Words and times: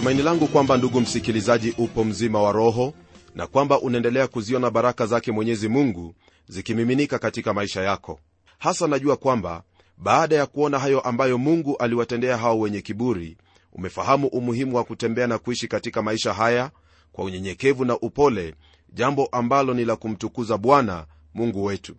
tumaini 0.00 0.22
langu 0.22 0.46
kwamba 0.46 0.76
ndugu 0.76 1.00
msikilizaji 1.00 1.74
upo 1.78 2.04
mzima 2.04 2.42
wa 2.42 2.52
roho 2.52 2.94
na 3.34 3.46
kwamba 3.46 3.80
unaendelea 3.80 4.26
kuziona 4.26 4.70
baraka 4.70 5.06
zake 5.06 5.32
mwenyezi 5.32 5.68
mungu 5.68 6.14
zikimiminika 6.48 7.18
katika 7.18 7.54
maisha 7.54 7.82
yako. 7.82 8.20
Hasa 8.58 8.86
najua 8.86 9.16
kwamba 9.16 9.62
baada 9.98 10.36
ya 10.36 10.46
kuona 10.46 10.78
hayo 10.78 11.00
ambayo 11.00 11.38
mungu 11.38 11.76
aliwatendea 11.76 12.36
hao 12.36 12.60
wenye 12.60 12.80
kiburi 12.80 13.36
umefahamu 13.72 14.26
umuhimu 14.26 14.76
wa 14.76 14.84
kutembea 14.84 15.26
na 15.26 15.38
kuishi 15.38 15.68
katika 15.68 16.02
maisha 16.02 16.32
haya 16.32 16.70
kwa 17.12 17.24
unyenyekevu 17.24 17.84
na 17.84 17.98
upole 17.98 18.54
jambo 18.92 19.26
ambalo 19.32 19.74
ni 19.74 19.84
la 19.84 19.96
kumtukuza 19.96 20.58
bwana 20.58 21.06
mungu 21.34 21.64
wetu. 21.64 21.94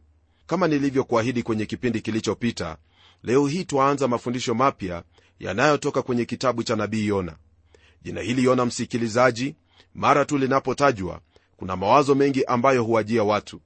Kama 0.48 0.68
nilivyokuahidi 0.68 1.44
kwenye 1.44 1.66
kipindi 1.66 2.02
kilichopita 2.02 2.78
leo 3.24 3.48
hii 3.48 3.64
twaanza 3.66 4.08
mafundisho 4.08 4.54
mapya 4.54 5.04
yanayotoka 5.40 6.02
kwenye 6.02 6.26
kitabu 6.26 6.64
cha 6.64 6.76
nabii 6.76 7.08
yona 7.08 7.36
jina 8.02 8.22
hili 8.22 8.44
yona 8.44 8.66
msikilizaji 8.66 9.56
mara 9.96 10.26
tu 10.26 10.38
linapotajwa 10.38 11.22
kuna 11.58 11.76
mawazo 11.76 12.16
mengi 12.16 12.44
ambayo 12.46 12.84
huwajia 12.84 13.24
watu. 13.24 13.62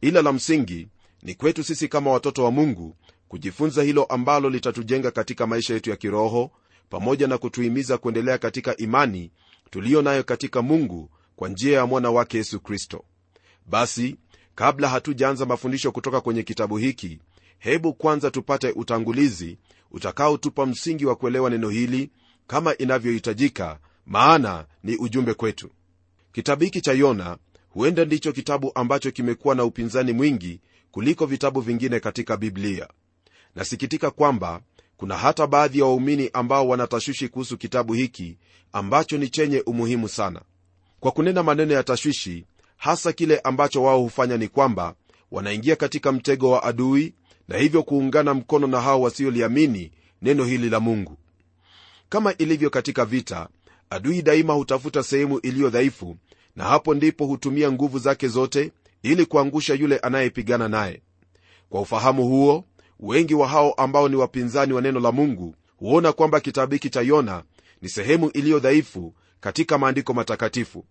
Ila 0.00 0.22
la 0.22 0.32
msingi 0.32 0.88
ni 1.22 1.34
kwetu 1.34 1.64
sisi 1.64 1.88
kama 1.88 2.10
watoto 2.10 2.44
wa 2.44 2.50
mungu 2.50 2.96
kujifunza 3.28 3.82
hilo 3.82 4.04
ambalo 4.04 4.50
litatujenga 4.50 5.10
katika 5.10 5.46
maisha 5.46 5.74
yetu 5.74 5.90
ya 5.90 5.96
kiroho 5.96 6.50
pamoja 6.90 7.26
na 7.26 7.38
kutuhimiza 7.38 7.98
kuendelea 7.98 8.38
katika 8.38 8.76
imani 8.76 9.30
tuliyo 9.70 10.02
nayo 10.02 10.24
katika 10.24 10.62
mungu 10.62 11.10
kwa 11.36 11.48
njia 11.48 11.78
ya 11.78 11.86
mwana 11.86 12.10
wake 12.10 12.36
yesu 12.38 12.60
kristo. 12.60 13.04
Basi 13.66 14.16
kabla 14.54 14.88
hatujaanza 14.88 15.46
mafundisho 15.46 15.92
kutoka 15.92 16.20
kwenye 16.20 16.42
kitabu 16.42 16.76
hiki 16.76 17.18
hebu 17.58 17.94
kwanza 17.94 18.30
tupate 18.30 18.70
utangulizi 18.70 19.58
utakaotupa 19.90 20.66
msingi 20.66 21.06
wa 21.06 21.16
kuelewa 21.16 21.50
neno 21.50 21.68
hili 21.68 22.10
kama 22.50 22.76
inavyohitajika 22.76 23.78
maana 24.06 24.66
ni 24.82 24.96
ujumbe 24.96 25.34
kwetu. 25.34 25.70
Kitabu 26.32 26.64
hiki 26.64 26.80
cha 26.80 26.92
yona 26.92 27.38
huenda 27.68 28.04
ndicho 28.04 28.32
kitabu 28.32 28.72
ambacho 28.74 29.10
kimekuwa 29.10 29.54
na 29.54 29.64
upinzani 29.64 30.12
mwingi 30.12 30.60
kuliko 30.90 31.26
vitabu 31.26 31.60
vingine 31.60 32.00
katika 32.00 32.36
biblia. 32.36 32.88
Nasikitika 33.54 34.10
kwamba 34.10 34.60
kuna 34.96 35.16
hata 35.16 35.46
baadhi 35.46 35.78
ya 35.78 35.84
waumini 35.84 36.30
ambao 36.32 36.68
wanatashwishi 36.68 37.28
kuhusu 37.28 37.58
kitabu 37.58 37.92
hiki 37.92 38.38
ambacho 38.72 39.18
ni 39.18 39.28
chenye 39.28 39.60
umuhimu 39.60 40.08
sana. 40.08 40.42
Kwa 41.00 41.10
kunena 41.12 41.42
maneno 41.42 41.74
ya 41.74 41.82
tashwishi 41.82 42.44
hasa 42.76 43.12
kile 43.12 43.38
ambacho 43.38 43.82
wao 43.82 44.00
hufanya 44.00 44.36
ni 44.36 44.48
kwamba 44.48 44.94
wanaingia 45.30 45.76
katika 45.76 46.12
mtego 46.12 46.50
wa 46.50 46.62
adui 46.62 47.14
na 47.48 47.58
hivyo 47.58 47.82
kuungana 47.82 48.34
mkono 48.34 48.66
na 48.66 48.80
hao 48.80 49.00
wasioliamini 49.02 49.90
neno 50.22 50.44
hili 50.44 50.70
la 50.70 50.80
mungu 50.80 51.16
kama 52.10 52.34
ilivyo 52.36 52.70
katika 52.70 53.04
vita 53.04 53.48
adui 53.90 54.22
daima 54.22 54.52
hutafuta 54.54 55.02
sehemu 55.02 55.38
iliyo 55.38 55.70
dhaifu 55.70 56.16
na 56.56 56.64
hapo 56.64 56.94
ndipo 56.94 57.26
hutumia 57.26 57.72
nguvu 57.72 57.98
zake 57.98 58.28
zote 58.28 58.72
ili 59.02 59.26
kuangusha 59.26 59.74
yule 59.74 59.98
anayepigana 59.98 60.68
naye. 60.68 61.02
Kwa 61.68 61.80
ufahamu 61.80 62.26
huo 62.28 62.64
wengi 63.00 63.34
wa 63.34 63.48
hao 63.48 63.72
ambao 63.72 64.08
ni 64.08 64.16
wapinzani 64.16 64.72
wa 64.72 64.80
neno 64.82 65.00
la 65.00 65.12
mungu 65.12 65.54
huona 65.76 66.12
kwamba 66.12 66.40
kitabu 66.40 66.72
hiki 66.72 66.90
cha 66.90 67.00
yona 67.00 67.42
ni 67.82 67.88
sehemu 67.88 68.30
iliyo 68.30 68.58
dhaifu 68.58 69.14
katika 69.40 69.78
maandiko 69.78 70.14
matakatifu. 70.14 70.84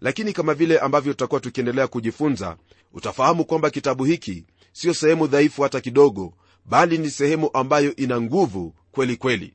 Lakini 0.00 0.32
kama 0.32 0.54
vile 0.54 0.78
ambavyo 0.78 1.12
tutakuwa 1.12 1.40
tukiendelea 1.40 1.86
kujifunza 1.86 2.56
utafahamu 2.92 3.44
kwamba 3.44 3.70
kitabu 3.70 4.04
hiki 4.04 4.44
siyo 4.72 4.94
sehemu 4.94 5.26
dhaifu 5.26 5.62
hata 5.62 5.80
kidogo 5.80 6.34
bali 6.64 6.98
ni 6.98 7.10
sehemu 7.10 7.50
ambayo 7.54 7.96
ina 7.96 8.20
nguvu 8.20 8.74
kweli 8.92 9.16
kweli 9.16 9.54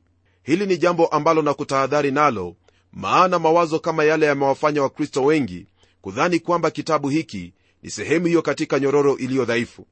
hili 0.49 0.65
ni 0.65 0.77
jambo 0.77 1.07
ambalo 1.07 1.41
na 1.41 1.53
kutahadhari 1.53 2.11
nalo 2.11 2.55
maana 2.93 3.39
mawazo 3.39 3.79
kama 3.79 4.03
yale 4.03 4.25
yamewafanya 4.25 4.81
wakristo 4.81 5.23
wengi 5.23 5.67
kudhani 6.01 6.39
kwamba 6.39 6.71
kitabu 6.71 7.09
hiki 7.09 7.53
ni 7.83 7.89
sehemu 7.89 8.25
hiyo 8.25 8.41
katika 8.41 8.79
nyororo 8.79 9.17
iliyo 9.17 9.45
dhaifu. 9.45 9.87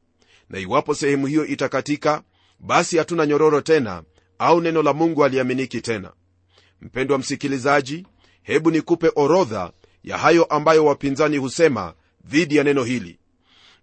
Na 0.50 0.60
iwapo 0.60 0.96
sehemu 0.96 1.28
hiyo 1.28 1.46
itakatika 1.46 2.22
basi 2.60 2.98
hatuna 2.98 3.26
nyororo 3.26 3.62
tena 3.62 4.04
au 4.40 4.62
neno 4.62 4.84
la 4.84 4.94
mungu 4.94 5.26
aliaminiki 5.26 5.82
tena. 5.82 6.12
Mpendwa 6.82 7.18
msikilizaji 7.18 8.08
hebu 8.44 8.72
nikupe 8.72 9.12
orodha 9.16 9.72
ya 10.04 10.18
hayo 10.18 10.44
ambayo 10.44 10.86
wapinzani 10.86 11.38
husema 11.38 11.94
dhidi 12.26 12.56
ya 12.56 12.64
neno 12.64 12.84
hili. 12.84 13.20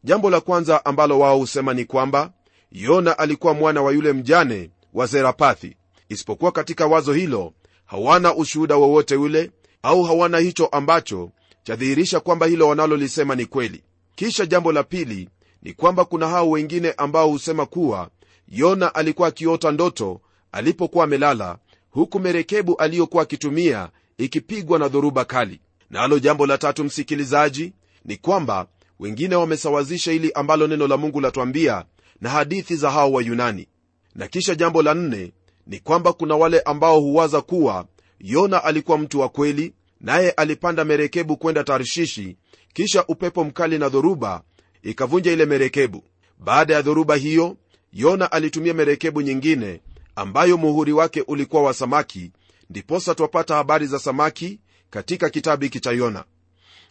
Jambo 0.04 0.30
la 0.30 0.40
kwanza 0.40 0.84
ambalo 0.84 1.18
wao 1.18 1.38
husema 1.38 1.74
ni 1.74 1.84
kwamba 1.84 2.32
yona 2.72 3.18
alikuwa 3.18 3.54
mwana 3.54 3.82
wa 3.82 3.92
yule 3.92 4.12
mjane 4.12 4.70
wa 4.94 5.06
zerapathi 5.06 5.76
isipokuwa 6.14 6.52
katika 6.52 6.86
wazo 6.86 7.12
hilo 7.12 7.52
hawana 7.86 8.34
ushuhuda 8.34 8.76
wowote 8.76 9.16
ule 9.16 9.50
au 9.82 10.02
hawana 10.02 10.38
hicho 10.38 10.66
ambacho 10.66 11.30
chadhihirisha 11.62 12.20
kwamba 12.20 12.46
hilo 12.46 12.68
wanalolisema 12.68 13.34
ni 13.34 13.46
kweli. 13.46 13.82
Kisha 14.14 14.46
jambo 14.46 14.72
la 14.72 14.82
pili 14.82 15.28
ni 15.62 15.72
kwamba 15.72 16.04
kuna 16.04 16.28
hao 16.28 16.50
wengine 16.50 16.92
ambao 16.92 17.28
husema 17.28 17.66
kuwa 17.66 18.10
yona 18.48 18.94
alikuwa 18.94 19.28
akiota 19.28 19.70
ndoto 19.70 20.20
alipokuwa 20.52 21.04
amelala 21.04 21.58
huku 21.90 22.20
merekebu 22.20 22.76
aliyokuwa 22.76 23.22
akitumia 23.22 23.88
ikipigwa 24.18 24.78
na 24.78 24.88
dhoruba 24.88 25.24
kali. 25.24 25.60
Nalo 25.90 26.14
na 26.14 26.20
jambo 26.20 26.46
la 26.46 26.58
tatu 26.58 26.84
msikilizaji 26.84 27.72
ni 28.04 28.16
kwamba 28.16 28.66
wengine 29.00 29.34
wamesawazisha 29.36 30.12
hili 30.12 30.32
ambalo 30.32 30.66
neno 30.66 30.86
la 30.88 30.96
mungu 30.96 31.20
latwambia 31.20 31.84
na 32.20 32.30
hadithi 32.30 32.76
za 32.76 32.90
hao 32.90 33.12
wayunani. 33.12 33.68
Na 34.14 34.28
kisha 34.28 34.54
jambo 34.54 34.82
la 34.82 34.94
nne 34.94 35.32
ni 35.66 35.78
kwamba 35.80 36.12
kuna 36.12 36.36
wale 36.36 36.60
ambao 36.60 37.00
huwaza 37.00 37.40
kuwa 37.40 37.86
yona 38.20 38.64
alikuwa 38.64 38.98
mtu 38.98 39.20
wa 39.20 39.28
kweli 39.28 39.74
naye 40.00 40.30
alipanda 40.30 40.84
merekebu 40.84 41.36
kwenda 41.36 41.64
tarshishi 41.64 42.36
kisha 42.72 43.04
upepo 43.06 43.44
mkali 43.44 43.78
na 43.78 43.88
dhoruba 43.88 44.42
ikavunja 44.82 45.32
ile 45.32 45.46
merekebu. 45.46 46.04
Baada 46.38 46.74
ya 46.74 46.82
dhoruba 46.82 47.16
hiyo 47.16 47.56
yona 47.92 48.32
alitumia 48.32 48.74
merekebu 48.74 49.20
nyingine 49.22 49.80
ambayo 50.16 50.56
muhuri 50.56 50.92
wake 50.92 51.20
ulikuwa 51.26 51.62
wa 51.62 51.74
samaki 51.74 52.32
ndiposa 52.70 53.14
twapata 53.14 53.54
habari 53.54 53.86
za 53.86 53.98
samaki 53.98 54.60
katika 54.90 55.30
kitabu 55.30 55.62
hiki 55.64 55.80
cha 55.80 55.90
yona. 55.92 56.24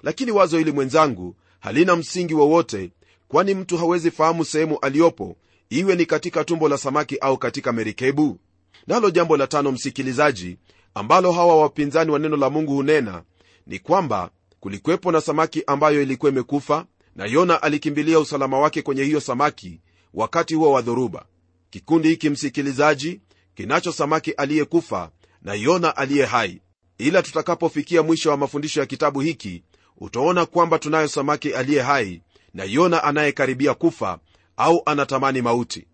Lakini 0.03 0.31
wazo 0.31 0.57
hili 0.57 0.71
mwenzangu 0.71 1.35
halina 1.59 1.95
msingi 1.95 2.33
wowote 2.33 2.91
kwani 3.27 3.53
mtu 3.53 3.77
hawezi 3.77 4.11
fahamu 4.11 4.45
sehemu 4.45 4.77
aliyopo 4.81 5.35
iwe 5.69 5.95
ni 5.95 6.05
katika 6.05 6.43
tumbo 6.43 6.69
la 6.69 6.77
samaki 6.77 7.17
au 7.17 7.37
katika 7.37 7.71
merikebu 7.73 8.39
nalo 8.87 9.09
jambo 9.09 9.37
la 9.37 9.47
tano 9.47 9.71
msikilizaji 9.71 10.57
ambalo 10.93 11.31
hawa 11.31 11.61
wapinzani 11.61 12.11
wa 12.11 12.19
neno 12.19 12.37
la 12.37 12.49
mungu 12.49 12.73
hunena 12.73 13.23
ni 13.67 13.79
kwamba 13.79 14.29
kulikwepo 14.59 15.11
na 15.11 15.21
samaki 15.21 15.63
ambayo 15.67 16.01
ilikuwa 16.01 16.31
imekufa 16.31 16.85
na 17.15 17.25
yona 17.25 17.61
alikimbilia 17.61 18.19
usalama 18.19 18.59
wake 18.59 18.81
kwenye 18.81 19.03
hiyo 19.03 19.19
samaki 19.19 19.81
wakati 20.13 20.55
huo 20.55 20.71
wa 20.71 20.81
dhoruba. 20.81 21.25
Kikundi 21.69 22.07
hiki 22.09 22.29
msikilizaji 22.29 23.21
kinacho 23.55 23.91
samaki 23.91 24.31
aliyekufa 24.31 25.11
na 25.41 25.53
yona 25.53 25.97
aliye 25.97 26.25
hai. 26.25 26.61
Ila 26.97 27.21
tutakapofikia 27.21 28.03
mwisho 28.03 28.29
wa 28.29 28.37
mafundisho 28.37 28.79
ya 28.79 28.85
kitabu 28.85 29.19
hiki 29.19 29.63
utaona 29.97 30.45
kwamba 30.45 30.79
tunayo 30.79 31.07
samaki 31.07 31.53
aliye 31.53 31.81
hai 31.81 32.21
na 32.53 32.63
yona 32.63 33.03
anayekaribia 33.03 33.73
kufa 33.73 34.19
au 34.57 34.81
anatamani 34.85 35.41
mauti 35.41 35.87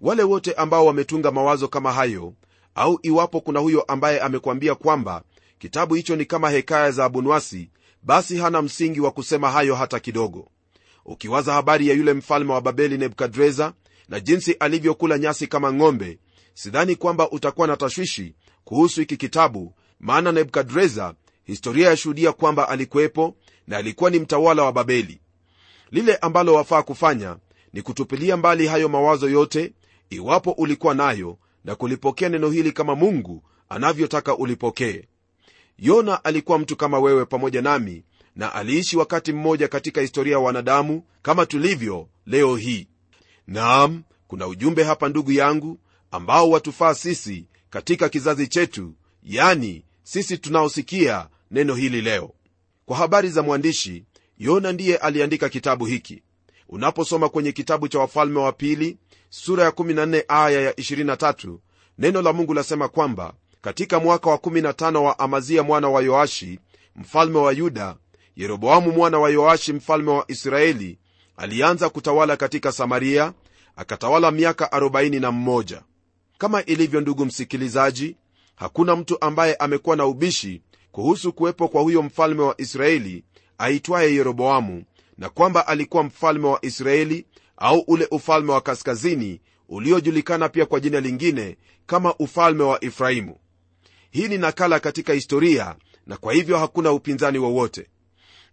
wale 0.00 0.22
wote 0.22 0.52
ambao 0.52 0.86
wametunga 0.86 1.30
mawazo 1.30 1.68
kama 1.68 1.92
hayo 1.92 2.34
au 2.74 2.98
iwapo 3.02 3.40
kuna 3.40 3.60
huyo 3.60 3.82
ambaye 3.82 4.20
amekwambia 4.20 4.74
kwamba 4.74 5.22
kitabu 5.58 5.94
hicho 5.94 6.16
ni 6.16 6.24
kama 6.24 6.50
hekaya 6.50 6.90
za 6.90 7.04
abunwasi 7.04 7.70
basi 8.02 8.36
hana 8.36 8.62
msingi 8.62 9.00
wa 9.00 9.10
kusema 9.10 9.50
hayo 9.50 9.74
hata 9.74 10.00
kidogo. 10.00 10.48
Ukiwaza 11.04 11.52
habari 11.52 11.88
ya 11.88 11.94
yule 11.94 12.12
mfalme 12.12 12.52
wa 12.52 12.60
babeli 12.60 12.98
nebukadreza 12.98 13.72
na 14.08 14.20
jinsi 14.20 14.52
alivyokula 14.52 15.18
nyasi 15.18 15.46
kama 15.46 15.72
ng'ombe 15.72 16.18
sidhani 16.54 16.96
kwamba 16.96 17.30
utakuwa 17.30 17.66
na 17.66 17.76
tashwishi 17.76 18.34
kuhusu 18.64 19.00
hiki 19.00 19.16
kitabu 19.16 19.74
maana 20.00 20.32
nebukadreza 20.32 21.14
historia 21.44 21.88
yashuhudia 21.88 22.32
kwamba 22.32 22.68
alikuwepo 22.68 23.36
na 23.66 23.76
alikuwa 23.76 24.10
ni 24.10 24.18
mtawala 24.18 24.62
wa 24.62 24.72
babeli. 24.72 25.20
Lile 25.90 26.16
ambalo 26.16 26.54
wafaa 26.54 26.82
kufanya 26.82 27.36
ni 27.72 27.82
kutupilia 27.82 28.36
mbali 28.36 28.66
hayo 28.66 28.88
mawazo 28.88 29.28
yote 29.28 29.72
iwapo 30.10 30.50
ulikuwa 30.50 30.94
nayo 30.94 31.38
na 31.64 31.74
kulipokea 31.74 32.28
neno 32.28 32.50
hili 32.50 32.72
kama 32.72 32.94
mungu 32.94 33.42
anavyotaka 33.68 34.36
ulipokee. 34.36 35.04
Yona 35.78 36.24
alikuwa 36.24 36.58
mtu 36.58 36.76
kama 36.76 36.98
wewe 36.98 37.24
pamoja 37.24 37.62
nami 37.62 38.04
na 38.36 38.54
aliishi 38.54 38.96
wakati 38.96 39.32
mmoja 39.32 39.68
katika 39.68 40.00
historia 40.00 40.32
ya 40.32 40.38
wanadamu 40.38 41.02
kama 41.22 41.46
tulivyo 41.46 42.08
leo 42.26 42.56
hii. 42.56 42.88
Naam 43.46 44.02
kuna 44.28 44.46
ujumbe 44.46 44.82
hapa 44.84 45.08
ndugu 45.08 45.32
yangu 45.32 45.78
ambao 46.10 46.50
watufaa 46.50 46.94
sisi 46.94 47.46
katika 47.70 48.08
kizazi 48.08 48.48
chetu 48.48 48.94
yani 49.22 49.84
sisi 50.02 50.38
tunaosikia 50.38 51.28
neno 51.50 51.74
hili 51.74 52.00
leo. 52.00 52.32
Kwa 52.86 52.96
habari 52.96 53.28
za 53.28 53.42
mwandishi 53.42 54.04
yona 54.38 54.72
ndiye 54.72 54.96
aliandika 54.96 55.48
kitabu 55.48 55.86
hiki 55.86 56.22
unaposoma 56.68 57.28
kwenye 57.28 57.52
kitabu 57.52 57.88
cha 57.88 57.98
wafalme 57.98 58.38
wa 58.40 58.52
pili 58.52 58.96
sura 59.30 59.64
ya 59.64 59.70
14 59.70 60.24
aya 60.28 60.60
ya 60.60 60.72
23 60.72 61.56
neno 61.98 62.22
la 62.22 62.32
mungu 62.32 62.54
lasema 62.54 62.88
kwamba 62.88 63.32
katika 63.60 64.00
mwaka 64.00 64.30
wa 64.30 64.36
15 64.36 64.96
wa 64.96 65.18
amazia 65.18 65.62
mwana 65.62 65.88
wa 65.88 66.02
yoashi 66.02 66.58
mfalme 66.96 67.38
wa 67.38 67.52
yuda 67.52 67.96
yeroboamu 68.36 68.92
mwana 68.92 69.18
wa 69.18 69.30
yoashi 69.30 69.72
mfalme 69.72 70.10
wa 70.10 70.24
israeli 70.28 70.98
alianza 71.36 71.88
kutawala 71.88 72.36
katika 72.36 72.72
samaria 72.72 73.32
akatawala 73.76 74.30
miaka 74.30 74.64
41 74.64 75.80
kama 76.38 76.64
ilivyo 76.64 77.00
ndugu 77.00 77.24
msikilizaji 77.26 78.16
hakuna 78.56 78.96
mtu 78.96 79.20
ambaye 79.20 79.54
amekuwa 79.54 79.96
na 79.96 80.06
ubishi 80.06 80.62
kuhusu 80.92 81.32
kuwepo 81.32 81.68
kwa 81.68 81.82
huyo 81.82 82.02
mfalme 82.02 82.42
wa 82.42 82.60
israeli 82.60 83.24
aitwaye 83.58 84.14
yeroboamu 84.14 84.84
na 85.18 85.28
kwamba 85.28 85.66
alikuwa 85.66 86.02
mfalme 86.02 86.46
wa 86.46 86.58
israeli 86.64 87.26
au 87.56 87.78
ule 87.86 88.08
ufalme 88.10 88.52
wa 88.52 88.60
kaskazini 88.60 89.40
uliojulikana 89.68 90.48
pia 90.48 90.66
kwa 90.66 90.80
jina 90.80 91.00
lingine 91.00 91.56
kama 91.86 92.14
ufalme 92.16 92.62
wa 92.62 92.84
efraimu. 92.84 93.36
Hii 94.10 94.28
ni 94.28 94.38
nakala 94.38 94.80
katika 94.80 95.12
historia 95.12 95.76
na 96.06 96.16
kwa 96.16 96.32
hivyo 96.32 96.58
hakuna 96.58 96.92
upinzani 96.92 97.38
wowote. 97.38 97.86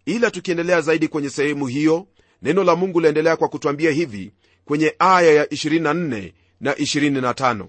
Ila 0.06 0.32
tukiendelea 0.32 0.82
zaidi 0.82 1.08
kwenye 1.08 1.30
sehemu 1.30 1.68
hiyo 1.68 2.08
neno 2.42 2.64
la 2.64 2.76
mungu 2.76 3.00
laendelea 3.00 3.36
kwa 3.36 3.48
kutwambia 3.50 3.92
hivi 3.92 4.32
kwenye 4.66 4.96
aya 5.00 5.34
ya 5.34 5.46
24 5.46 6.34
na 6.62 6.74
25 6.74 7.68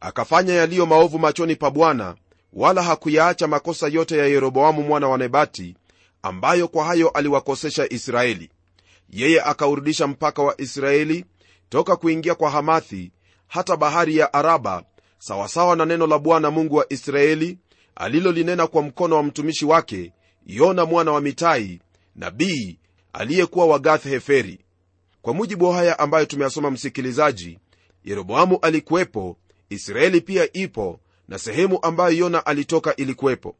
akafanya 0.00 0.54
yaliyo 0.54 0.86
maovu 0.86 1.18
machoni 1.18 1.56
pa 1.56 1.70
bwana 1.70 2.14
wala 2.52 2.82
hakuyaacha 2.82 3.46
makosa 3.46 3.88
yote 3.88 4.18
ya 4.18 4.26
yeroboamu 4.26 4.82
mwana 4.82 5.08
wa 5.08 5.18
nebati 5.18 5.76
ambayo 6.26 6.68
kwa 6.68 6.84
hayo 6.84 7.08
aliwakosesha 7.08 7.86
israeli. 7.92 8.50
Yeye 9.10 9.42
akaurudisha 9.42 10.06
mpaka 10.06 10.42
wa 10.42 10.60
israeli 10.60 11.24
toka 11.68 11.96
kuingia 11.96 12.34
kwa 12.34 12.50
hamathi 12.50 13.12
hata 13.46 13.76
bahari 13.76 14.16
ya 14.16 14.32
araba 14.32 14.84
sawasawa 15.18 15.76
na 15.76 15.84
neno 15.84 16.06
la 16.06 16.18
bwana 16.18 16.50
mungu 16.50 16.74
wa 16.76 16.92
israeli 16.92 17.58
alilolinena 17.94 18.66
kwa 18.66 18.82
mkono 18.82 19.16
wa 19.16 19.22
mtumishi 19.22 19.64
wake 19.64 20.12
yona 20.46 20.84
mwana 20.84 21.12
wa 21.12 21.20
mitai 21.20 21.80
nabii 22.16 22.78
aliyekuwa 23.12 23.66
wa 23.66 23.78
gath 23.78 24.04
heferi. 24.04 24.58
Kwa 25.22 25.34
mujibu 25.34 25.64
wa 25.64 25.74
haya 25.76 25.98
ambayo 25.98 26.26
tumeyasoma 26.26 26.70
msikilizaji 26.70 27.58
yeroboamu 28.04 28.58
alikuwepo 28.62 29.36
israeli 29.70 30.20
pia 30.20 30.52
ipo 30.52 31.00
na 31.28 31.38
sehemu 31.38 31.78
ambayo 31.82 32.16
yona 32.16 32.46
alitoka 32.46 32.96
ilikuwepo. 32.96 33.56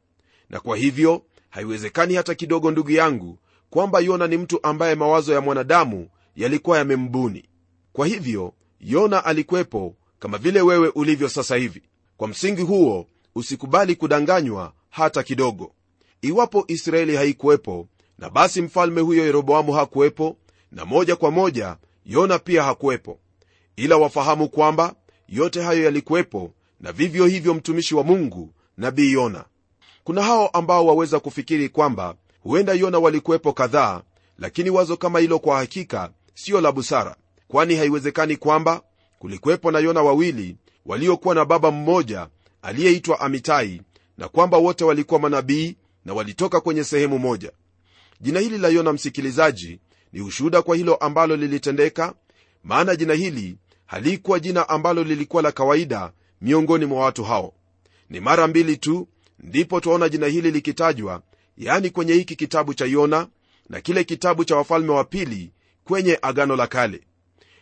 Na 0.50 0.60
kwa 0.60 0.76
hivyo 0.76 1.22
haiwezekani 1.56 2.14
hata 2.14 2.34
kidogo 2.34 2.70
ndugu 2.70 2.90
yangu 2.90 3.38
kwamba 3.70 4.00
yona 4.00 4.26
ni 4.26 4.36
mtu 4.36 4.58
ambaye 4.62 4.94
mawazo 4.94 5.32
ya 5.34 5.40
mwanadamu 5.40 6.08
yalikuwa 6.36 6.78
yamembuni. 6.78 7.44
Kwa 7.92 8.06
hivyo 8.06 8.52
yona 8.80 9.24
alikuwepo 9.24 9.94
kama 10.18 10.38
vile 10.38 10.60
wewe 10.60 10.88
ulivyo 10.88 11.28
sasa 11.28 11.56
hivi. 11.56 11.82
Kwa 12.16 12.28
msingi 12.28 12.62
huo 12.62 13.06
usikubali 13.34 13.96
kudanganywa 13.96 14.72
hata 14.90 15.22
kidogo. 15.22 15.72
Iwapo 16.22 16.64
israeli 16.68 17.16
haikuwepo 17.16 17.88
na 18.18 18.30
basi 18.30 18.62
mfalme 18.62 19.00
huyo 19.00 19.24
yeroboamu 19.26 19.72
hakuwepo 19.72 20.36
na 20.72 20.84
moja 20.84 21.16
kwa 21.16 21.30
moja 21.30 21.76
yona 22.06 22.38
pia 22.38 22.62
hakuwepo. 22.62 23.18
Ila 23.76 23.96
wafahamu 23.96 24.48
kwamba 24.48 24.94
yote 25.28 25.62
hayo 25.62 25.84
yalikuwepo 25.84 26.52
na 26.80 26.92
vivyo 26.92 27.26
hivyo 27.26 27.54
mtumishi 27.54 27.94
wa 27.94 28.04
mungu 28.04 28.52
nabii 28.76 29.12
yona 29.12 29.44
kuna 30.06 30.22
hao 30.22 30.46
ambao 30.48 30.86
waweza 30.86 31.20
kufikiri 31.20 31.68
kwamba 31.68 32.14
huenda 32.42 32.72
yona 32.72 32.98
walikuwepo 32.98 33.52
kadhaa 33.52 34.02
lakini 34.38 34.70
wazo 34.70 34.96
kama 34.96 35.18
hilo 35.18 35.38
kwa 35.38 35.56
hakika 35.58 36.10
siyo 36.34 36.60
la 36.60 36.72
busara 36.72 37.16
kwani 37.48 37.76
haiwezekani 37.76 38.36
kwamba 38.36 38.82
kulikuwepo 39.18 39.70
na 39.70 39.78
yona 39.78 40.02
wawili 40.02 40.56
waliokuwa 40.86 41.34
na 41.34 41.44
baba 41.44 41.70
mmoja 41.70 42.28
aliyeitwa 42.62 43.20
amitai 43.20 43.82
na 44.18 44.28
kwamba 44.28 44.58
wote 44.58 44.84
walikuwa 44.84 45.20
manabii 45.20 45.76
na 46.04 46.14
walitoka 46.14 46.60
kwenye 46.60 46.84
sehemu 46.84 47.18
moja. 47.18 47.52
Jina 48.20 48.40
hili 48.40 48.58
la 48.58 48.68
yona 48.68 48.92
msikilizaji 48.92 49.80
ni 50.12 50.20
ushuhuda 50.20 50.62
kwa 50.62 50.76
hilo 50.76 50.94
ambalo 50.94 51.36
lilitendeka 51.36 52.14
maana 52.64 52.96
jina 52.96 53.14
hili 53.14 53.56
halikuwa 53.86 54.40
jina 54.40 54.68
ambalo 54.68 55.04
lilikuwa 55.04 55.42
la 55.42 55.52
kawaida 55.52 56.12
miongoni 56.40 56.84
mwa 56.86 57.04
watu 57.04 57.24
hao. 57.24 57.52
Ni 58.10 58.20
mara 58.20 58.46
mbili 58.46 58.76
tu 58.76 59.08
ndipo 59.40 59.80
twaona 59.80 60.08
jina 60.08 60.26
hili 60.26 60.50
likitajwa 60.50 61.22
yani 61.58 61.90
kwenye 61.90 62.12
hiki 62.12 62.36
kitabu 62.36 62.74
cha 62.74 62.84
yona 62.84 63.28
na 63.68 63.80
kile 63.80 64.04
kitabu 64.04 64.44
cha 64.44 64.56
wafalme 64.56 64.92
wa 64.92 65.04
pili 65.04 65.52
kwenye 65.84 66.18
agano 66.22 66.56
la 66.56 66.66
kale. 66.66 67.00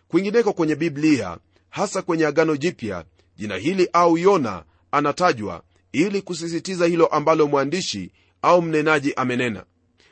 Kwingineko 0.09 0.52
kwenye 0.52 0.75
biblia 0.76 1.38
hasa 1.71 2.02
kwenye 2.02 2.26
agano 2.26 2.57
jipya 2.57 3.04
jina 3.37 3.57
hili 3.57 3.88
au 3.93 4.19
yona 4.19 4.64
anatajwa 4.90 5.62
ili 5.93 6.23
kusisitiza 6.23 6.87
hilo 6.87 7.07
ambalo 7.07 7.47
mwandishi 7.47 8.11
au 8.43 8.62
mnenaji 8.62 9.12
amenena. 9.14 9.64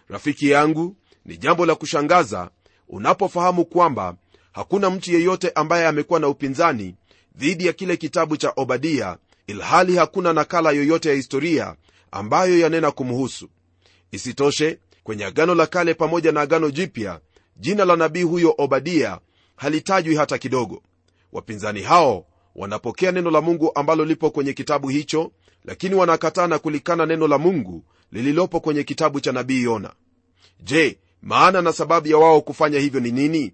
Rafiki 0.09 0.51
yangu 0.51 0.97
ni 1.25 1.37
jambo 1.37 1.67
la 1.67 1.75
kushangaza 1.75 2.51
unapofahamu 2.89 3.65
kwamba 3.65 4.17
hakuna 4.53 4.91
mtu 4.91 5.13
yeyote 5.13 5.51
ambaye 5.55 5.87
amekuwa 5.87 6.21
na 6.21 6.29
upinzani 6.29 6.95
dhidi 7.37 7.67
ya 7.67 7.73
kile 7.73 7.97
kitabu 7.97 8.37
cha 8.37 8.53
obadia 8.57 9.17
ilhali 9.53 9.97
hakuna 9.97 10.33
nakala 10.33 10.71
yoyote 10.71 11.09
ya 11.09 11.15
historia 11.15 11.77
ambayo 12.11 12.59
yanena 12.59 12.91
kumhusu. 12.91 13.49
Isitoshe 14.13 14.79
kwenye 15.03 15.25
agano 15.25 15.55
la 15.55 15.67
kale 15.67 15.95
pamoja 15.95 16.33
na 16.33 16.41
agano 16.41 16.71
jipya 16.71 17.21
jina 17.57 17.85
la 17.85 17.97
nabii 17.97 18.23
huyo 18.23 18.55
obadia 18.59 19.19
halitajwi 19.57 20.17
hata 20.17 20.39
kidogo. 20.39 20.83
Wapinzani 21.33 21.83
hao 21.83 22.27
wanapokea 22.55 23.13
neno 23.13 23.31
la 23.31 23.41
mungu 23.41 23.73
ambalo 23.75 24.05
lipo 24.05 24.31
kwenye 24.31 24.53
kitabu 24.53 24.89
hicho 24.89 25.33
lakini 25.65 25.95
wanakataa 25.95 26.47
na 26.47 26.59
kulikana 26.59 27.07
neno 27.07 27.29
la 27.29 27.39
mungu 27.39 27.85
lililopo 28.13 28.61
kwenye 28.61 28.83
kitabu 28.85 29.21
cha 29.21 29.33
nabii 29.33 29.63
yona. 29.63 29.93
Je 30.61 30.99
maana 31.23 31.63
na 31.63 31.73
sababu 31.73 32.09
ya 32.09 32.17
wao 32.17 32.41
kufanya 32.41 32.79
hivyo 32.79 33.01
ni 33.01 33.13
nini? 33.13 33.53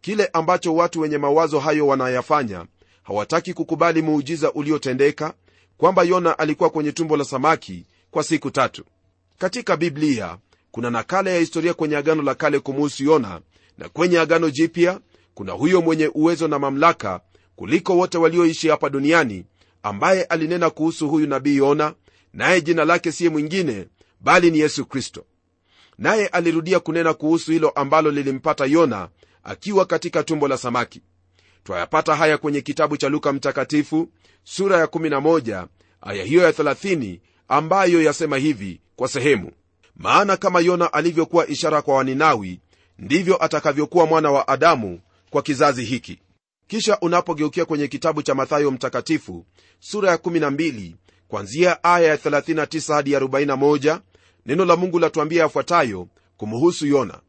Kile 0.00 0.26
ambacho 0.32 0.74
watu 0.74 1.00
wenye 1.00 1.18
mawazo 1.18 1.60
hayo 1.60 1.86
wanayafanya 1.86 2.66
hawataki 3.08 3.54
kukubali 3.54 4.02
muujiza 4.02 4.52
uliotendeka 4.52 5.34
kwamba 5.76 6.02
yona 6.02 6.38
alikuwa 6.38 6.70
kwenye 6.70 6.92
tumbo 6.92 7.16
la 7.16 7.24
samaki 7.24 7.86
kwa 8.10 8.22
siku 8.22 8.50
tatu. 8.50 8.84
Katika 9.38 9.76
biblia 9.76 10.38
kuna 10.70 10.90
nakala 10.90 11.30
ya 11.30 11.38
historia 11.40 11.74
kwenye 11.74 11.96
agano 11.96 12.22
la 12.22 12.34
kale 12.34 12.58
kumuhusu 12.60 13.04
yona 13.04 13.40
na 13.78 13.88
kwenye 13.88 14.18
agano 14.18 14.50
jipya 14.50 15.00
kuna 15.34 15.52
huyo 15.52 15.80
mwenye 15.82 16.10
uwezo 16.14 16.48
na 16.48 16.58
mamlaka 16.58 17.20
kuliko 17.56 17.96
wote 17.96 18.18
walioishi 18.18 18.68
hapa 18.68 18.88
duniani 18.90 19.44
ambaye 19.82 20.22
alinena 20.24 20.70
kuhusu 20.70 21.08
huyu 21.08 21.26
nabii 21.26 21.56
yona 21.56 21.94
naye 22.32 22.60
jina 22.60 22.84
lake 22.84 23.12
siye 23.12 23.30
mwingine 23.30 23.86
bali 24.20 24.50
ni 24.50 24.58
yesu 24.58 24.86
kristo. 24.86 25.24
Naye 25.98 26.26
alirudia 26.26 26.80
kunena 26.80 27.14
kuhusu 27.14 27.52
hilo 27.52 27.68
ambalo 27.70 28.10
lilimpata 28.10 28.66
yona 28.66 29.08
akiwa 29.44 29.86
katika 29.86 30.22
tumbo 30.22 30.48
la 30.48 30.58
samaki 30.58 31.02
twayapata 31.64 32.16
haya 32.16 32.38
kwenye 32.38 32.60
kitabu 32.60 32.96
cha 32.96 33.08
luka 33.08 33.32
mtakatifu 33.32 34.08
sura 34.44 34.78
ya 34.78 34.86
11 34.86 35.66
aya 36.00 36.24
hiyo 36.24 36.42
ya 36.42 36.50
30 36.50 37.20
ambayo 37.48 38.02
yasema 38.02 38.36
hivi 38.36 38.80
kwa 38.96 39.08
sehemu. 39.08 39.52
Maana 39.96 40.36
kama 40.36 40.60
yona 40.60 40.92
alivyokuwa 40.92 41.46
ishara 41.46 41.82
kwa 41.82 41.94
waninawi 41.96 42.60
ndivyo 42.98 43.44
atakavyokuwa 43.44 44.06
mwana 44.06 44.30
wa 44.30 44.48
adamu 44.48 45.00
kwa 45.30 45.42
kizazi 45.42 45.84
hiki. 45.84 46.18
Kisha 46.66 46.98
unapogeukia 47.00 47.64
kwenye 47.64 47.88
kitabu 47.88 48.22
cha 48.22 48.34
mathayo 48.34 48.70
mtakatifu 48.70 49.46
sura 49.80 50.10
ya 50.10 50.16
12 50.16 50.94
kwanzia 51.28 51.84
aya 51.84 52.08
ya 52.08 52.16
39 52.16 52.94
hadi 52.94 53.14
41 53.16 54.00
neno 54.46 54.64
la 54.64 54.76
mungu 54.76 54.98
latuambia 54.98 55.42
yafuatayo 55.42 56.08
kumuhusu 56.36 56.86
yona. 56.86 57.20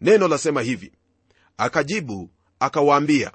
Neno 0.00 0.28
lasema 0.28 0.62
hivi. 0.62 0.92
Akajibu 1.56 2.30
akawaambia 2.60 3.30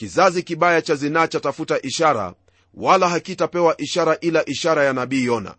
kizazi 0.00 0.42
kibaya 0.42 0.82
cha 0.82 0.94
zinaa 0.94 1.26
chatafuta 1.26 1.82
ishara 1.82 2.34
wala 2.74 3.08
hakitapewa 3.08 3.80
ishara 3.80 4.18
ila 4.20 4.44
ishara 4.48 4.84
ya 4.84 4.92
nabii 4.92 5.24
yona. 5.24 5.54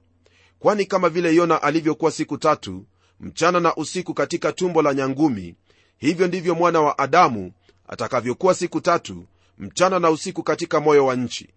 Kwani 0.59 0.85
kama 0.85 1.09
vile 1.09 1.35
yona 1.35 1.61
alivyokuwa 1.61 2.11
siku 2.11 2.37
tatu 2.37 2.85
mchana 3.19 3.59
na 3.59 3.75
usiku 3.75 4.13
katika 4.13 4.51
tumbo 4.53 4.81
la 4.81 4.93
nyangumi 4.93 5.55
hivyo 5.97 6.27
ndivyo 6.27 6.55
mwana 6.55 6.81
wa 6.81 6.97
adamu 6.97 7.51
atakavyokuwa 7.87 8.53
siku 8.53 8.81
tatu 8.81 9.25
mchana 9.57 9.99
na 9.99 10.09
usiku 10.09 10.43
katika 10.43 10.79
moyo 10.79 11.05
wa 11.05 11.15
nchi. 11.15 11.49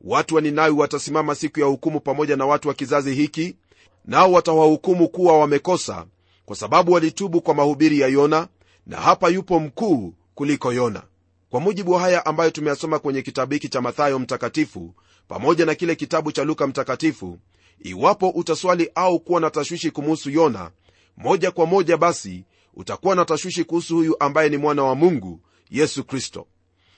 Watu 0.00 0.34
wa 0.34 0.40
ninawi 0.40 0.74
watasimama 0.74 1.34
siku 1.34 1.60
ya 1.60 1.66
hukumu 1.66 2.00
pamoja 2.00 2.36
na 2.36 2.46
watu 2.46 2.68
wa 2.68 2.74
kizazi 2.74 3.14
hiki 3.14 3.56
nao 4.04 4.32
watawahukumu 4.32 5.08
kuwa 5.08 5.38
wamekosa 5.38 6.06
kwa 6.44 6.56
sababu 6.56 6.92
walitubu 6.92 7.40
kwa 7.40 7.54
mahubiri 7.54 8.00
ya 8.00 8.08
yona 8.08 8.48
na 8.86 8.96
hapa 8.96 9.28
yupo 9.28 9.60
mkuu 9.60 10.14
kuliko 10.34 10.72
yona 10.72 11.02
kwa 11.52 11.60
mujibu 11.60 11.92
wa 11.92 12.00
haya 12.00 12.26
ambayo 12.26 12.50
tumeyasoma 12.50 12.98
kwenye 12.98 13.22
kitabu 13.22 13.52
hiki 13.54 13.68
cha 13.68 13.80
mathayo 13.80 14.18
mtakatifu 14.18 14.94
pamoja 15.28 15.66
na 15.66 15.74
kile 15.74 15.94
kitabu 15.94 16.32
cha 16.32 16.44
luka 16.44 16.66
mtakatifu 16.66 17.38
iwapo 17.82 18.28
utaswali 18.30 18.90
au 18.94 19.20
kuwa 19.20 19.40
na 19.40 19.50
tashwishi 19.50 19.90
kumuhusu 19.90 20.30
yona 20.30 20.70
moja 21.16 21.50
kwa 21.50 21.66
moja 21.66 21.96
basi 21.96 22.44
utakuwa 22.74 23.14
na 23.14 23.24
tashwishi 23.24 23.64
kuhusu 23.64 23.96
huyu 23.96 24.16
ambaye 24.20 24.48
ni 24.48 24.56
mwana 24.56 24.82
wa 24.82 24.94
mungu 24.94 25.40
yesu 25.70 26.04
kristo. 26.04 26.46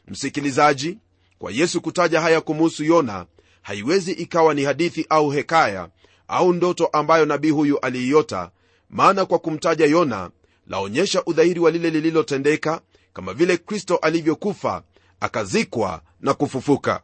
Msikilizaji 0.09 0.99
kwa 1.39 1.53
yesu 1.53 1.81
kutaja 1.81 2.21
haya 2.21 2.41
kumuhusu 2.41 2.85
yona 2.85 3.27
haiwezi 3.63 4.13
ikawa 4.13 4.55
ni 4.55 4.65
hadithi 4.65 5.07
au 5.09 5.31
hekaya 5.31 5.89
au 6.29 6.53
ndoto 6.53 6.87
ambayo 6.87 7.25
nabii 7.27 7.51
huyu 7.51 7.79
aliiota 7.81 8.51
maana 8.91 9.25
kwa 9.27 9.39
kumtaja 9.39 9.87
yona 9.87 10.31
laonyesha 10.67 11.25
udhahiri 11.25 11.61
wa 11.61 11.71
lile 11.71 11.91
lililotendeka 11.91 12.81
kama 13.15 13.35
vile 13.35 13.57
kristo 13.57 13.97
alivyokufa 13.97 14.83
akazikwa 15.21 16.03
na 16.21 16.35
kufufuka. 16.35 17.03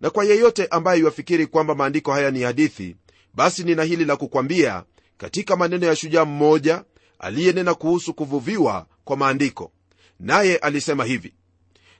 Na 0.00 0.10
kwa 0.10 0.24
yeyote 0.24 0.66
ambaye 0.66 1.00
iwafikiri 1.00 1.46
kwamba 1.46 1.74
maandiko 1.74 2.12
haya 2.12 2.30
ni 2.30 2.42
hadithi 2.42 2.96
basi 3.34 3.64
nina 3.64 3.82
hili 3.82 4.04
la 4.04 4.16
kukwambia 4.16 4.84
katika 5.16 5.56
maneno 5.56 5.86
ya 5.86 5.96
shujaa 5.96 6.24
mmoja 6.24 6.84
aliyenena 7.18 7.74
kuhusu 7.74 8.14
kuvuviwa 8.14 8.86
kwa 9.04 9.16
maandiko. 9.16 9.72
Naye 10.20 10.56
alisema 10.56 11.04
hivi 11.04 11.34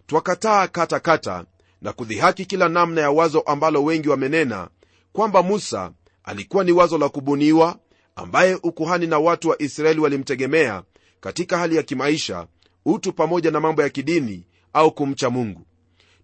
twakataa 0.06 0.66
katakata 0.68 1.44
na 1.82 1.92
kudhihaki 1.92 2.44
kila 2.46 2.68
namna 2.68 3.00
ya 3.00 3.10
wazo 3.10 3.40
ambalo 3.40 3.84
wengi 3.84 4.08
wamenena 4.08 4.68
kwamba 5.12 5.42
musa 5.42 5.92
alikuwa 6.24 6.64
ni 6.64 6.72
wazo 6.72 6.98
la 6.98 7.08
kubuniwa 7.08 7.78
ambaye 8.16 8.54
ukuhani 8.62 9.06
na 9.06 9.18
watu 9.18 9.48
wa 9.48 9.62
israeli 9.62 10.00
walimtegemea 10.00 10.82
katika 11.20 11.58
hali 11.58 11.76
ya 11.76 11.82
kimaisha 11.82 12.46
utu 12.88 13.12
pamoja 13.12 13.50
na 13.50 13.60
mambo 13.60 13.82
ya 13.82 13.88
kidini 13.88 14.44
au 14.72 14.92
kumcha 14.92 15.30
mungu. 15.30 15.62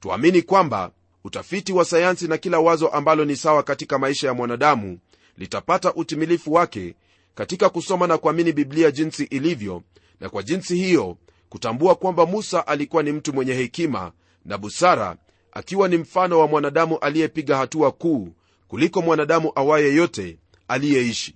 Tuamini 0.00 0.42
kwamba 0.42 0.90
utafiti 1.24 1.72
wa 1.72 1.84
sayansi 1.84 2.28
na 2.28 2.38
kila 2.38 2.58
wazo 2.60 2.88
ambalo 2.88 3.24
ni 3.24 3.36
sawa 3.36 3.62
katika 3.62 3.98
maisha 3.98 4.26
ya 4.26 4.34
mwanadamu 4.34 4.98
litapata 5.38 5.94
utimilifu 5.94 6.52
wake 6.52 6.94
katika 7.34 7.68
kusoma 7.68 8.06
na 8.06 8.18
kuamini 8.18 8.52
biblia 8.52 8.90
jinsi 8.90 9.24
ilivyo 9.24 9.82
na 10.20 10.28
kwa 10.28 10.42
jinsi 10.42 10.76
hiyo 10.76 11.16
kutambua 11.48 11.94
kwamba 11.94 12.26
musa 12.26 12.66
alikuwa 12.66 13.02
ni 13.02 13.12
mtu 13.12 13.32
mwenye 13.32 13.54
hekima 13.54 14.12
na 14.44 14.58
busara 14.58 15.16
akiwa 15.52 15.88
ni 15.88 15.96
mfano 15.96 16.38
wa 16.40 16.46
mwanadamu 16.48 16.98
aliyepiga 16.98 17.56
hatua 17.56 17.92
kuu 17.92 18.28
kuliko 18.68 19.02
mwanadamu 19.02 19.52
awaye 19.54 19.94
yote 19.94 20.38
aliyeishi. 20.68 21.34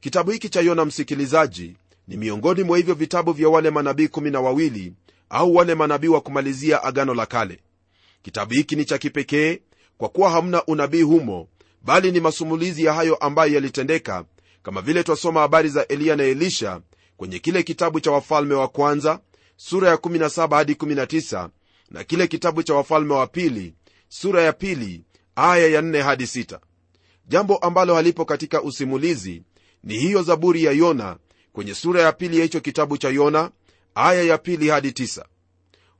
Kitabu 0.00 0.30
hiki 0.30 0.48
cha 0.48 0.60
yona 0.60 0.84
msikilizaji 0.84 1.76
ni 2.08 2.16
miongoni 2.16 2.62
mwa 2.62 2.76
hivyo 2.76 2.94
vitabu 2.94 3.32
vya 3.32 3.48
wale 3.48 3.70
manabii 3.70 4.08
kumi 4.08 4.30
na 4.30 4.40
wawili 4.40 4.92
au 5.30 5.54
wale 5.54 5.74
manabii 5.74 6.08
wa 6.08 6.20
kumalizia 6.20 6.82
agano 6.84 7.14
la 7.14 7.26
kale. 7.26 7.60
Kitabu 8.22 8.54
hiki 8.54 8.76
ni 8.76 8.84
cha 8.84 8.98
kipekee 8.98 9.60
kwa 9.98 10.08
kuwa 10.08 10.30
hamna 10.30 10.64
unabii 10.64 11.02
humo 11.02 11.48
bali 11.82 12.12
ni 12.12 12.20
masumulizi 12.20 12.84
ya 12.84 12.92
hayo 12.92 13.14
ambayo 13.14 13.54
yalitendeka 13.54 14.24
kama 14.62 14.82
vile 14.82 15.02
twasoma 15.02 15.40
habari 15.40 15.68
za 15.68 15.86
eliya 15.88 16.16
na 16.16 16.24
elisha 16.24 16.80
kwenye 17.16 17.38
kile 17.38 17.62
kitabu 17.62 18.00
cha 18.00 18.10
wafalme 18.10 18.54
wa 18.54 18.68
kwanza 18.68 19.20
sura 19.56 19.88
ya 19.88 19.94
17 19.96 20.54
hadi 20.56 20.72
19 20.72 21.48
na 21.90 22.04
kile 22.04 22.26
kitabu 22.26 22.62
cha 22.62 22.74
wafalme 22.74 23.14
wa 23.14 23.26
pili 23.26 23.74
sura 24.08 24.42
ya 24.42 24.52
pili 24.52 25.04
aya 25.36 25.66
ya 25.68 25.80
4 25.80 26.02
hadi 26.02 26.24
6 26.24 26.58
jambo 27.28 27.56
ambalo 27.56 27.94
halipo 27.94 28.24
katika 28.24 28.62
usimulizi 28.62 29.42
ni 29.84 29.98
hiyo 29.98 30.22
zaburi 30.22 30.64
ya 30.64 30.72
yona 30.72 31.16
kwenye 31.52 31.74
sura 31.74 32.02
ya 32.02 32.12
pili 32.12 32.36
ya 32.38 32.42
hicho 32.42 32.60
kitabu 32.60 32.98
cha 32.98 33.08
yona 33.08 33.50
aya 33.94 34.22
ya 34.22 34.38
pili 34.38 34.68
hadi 34.68 34.92
tisa. 34.92 35.24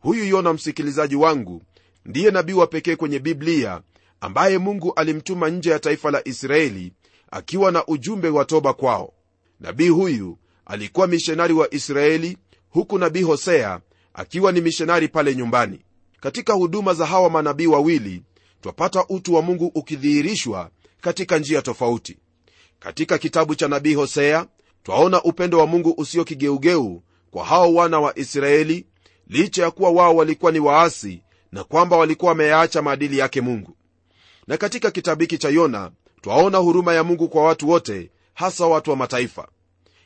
Huyu 0.00 0.24
yona 0.24 0.52
msikilizaji 0.52 1.16
wangu 1.16 1.62
ndiye 2.04 2.30
nabii 2.30 2.52
wa 2.52 2.66
pekee 2.66 2.96
kwenye 2.96 3.18
biblia 3.18 3.82
ambaye 4.20 4.58
mungu 4.58 4.92
alimtuma 4.94 5.48
nje 5.50 5.70
ya 5.70 5.78
taifa 5.78 6.10
la 6.10 6.28
israeli 6.28 6.92
akiwa 7.30 7.72
na 7.72 7.86
ujumbe 7.86 8.28
wa 8.28 8.44
toba 8.44 8.72
kwao. 8.72 9.12
Nabii 9.60 9.88
huyu 9.88 10.38
alikuwa 10.66 11.06
mishonari 11.06 11.54
wa 11.54 11.74
israeli 11.74 12.38
huku 12.70 12.98
nabii 12.98 13.22
hosea 13.22 13.80
akiwa 14.14 14.52
ni 14.52 14.60
mishonari 14.60 15.08
pale 15.08 15.34
nyumbani. 15.34 15.80
Katika 16.20 16.52
huduma 16.52 16.94
za 16.94 17.06
hawa 17.06 17.30
manabii 17.30 17.66
wawili 17.66 18.22
twapata 18.60 19.04
utu 19.08 19.34
wa 19.34 19.42
mungu 19.42 19.66
ukidhihirishwa 19.74 20.70
katika 21.00 21.38
njia 21.38 21.62
tofauti. 21.62 22.18
Katika 22.78 23.18
kitabu 23.18 23.54
cha 23.54 23.68
nabii 23.68 23.94
hosea 23.94 24.46
twaona 24.82 25.22
upendo 25.22 25.58
wa 25.58 25.66
mungu 25.66 25.94
usio 25.96 26.24
kigeugeu 26.24 27.02
kwa 27.30 27.44
hao 27.44 27.74
wana 27.74 28.00
wa 28.00 28.18
israeli 28.18 28.86
licha 29.26 29.62
ya 29.62 29.70
kuwa 29.70 29.90
wao 29.90 30.16
walikuwa 30.16 30.52
ni 30.52 30.58
waasi 30.58 31.22
na 31.52 31.64
kwamba 31.64 31.96
walikuwa 31.96 32.28
wameyaacha 32.28 32.82
maadili 32.82 33.18
yake 33.18 33.40
mungu. 33.40 33.76
Na 34.46 34.56
katika 34.56 34.90
kitabu 34.90 35.20
hiki 35.20 35.38
cha 35.38 35.48
yona 35.48 35.90
twaona 36.20 36.58
huruma 36.58 36.94
ya 36.94 37.04
mungu 37.04 37.28
kwa 37.28 37.44
watu 37.44 37.68
wote 37.68 38.10
hasa 38.34 38.66
watu 38.66 38.90
wa 38.90 38.96
mataifa. 38.96 39.48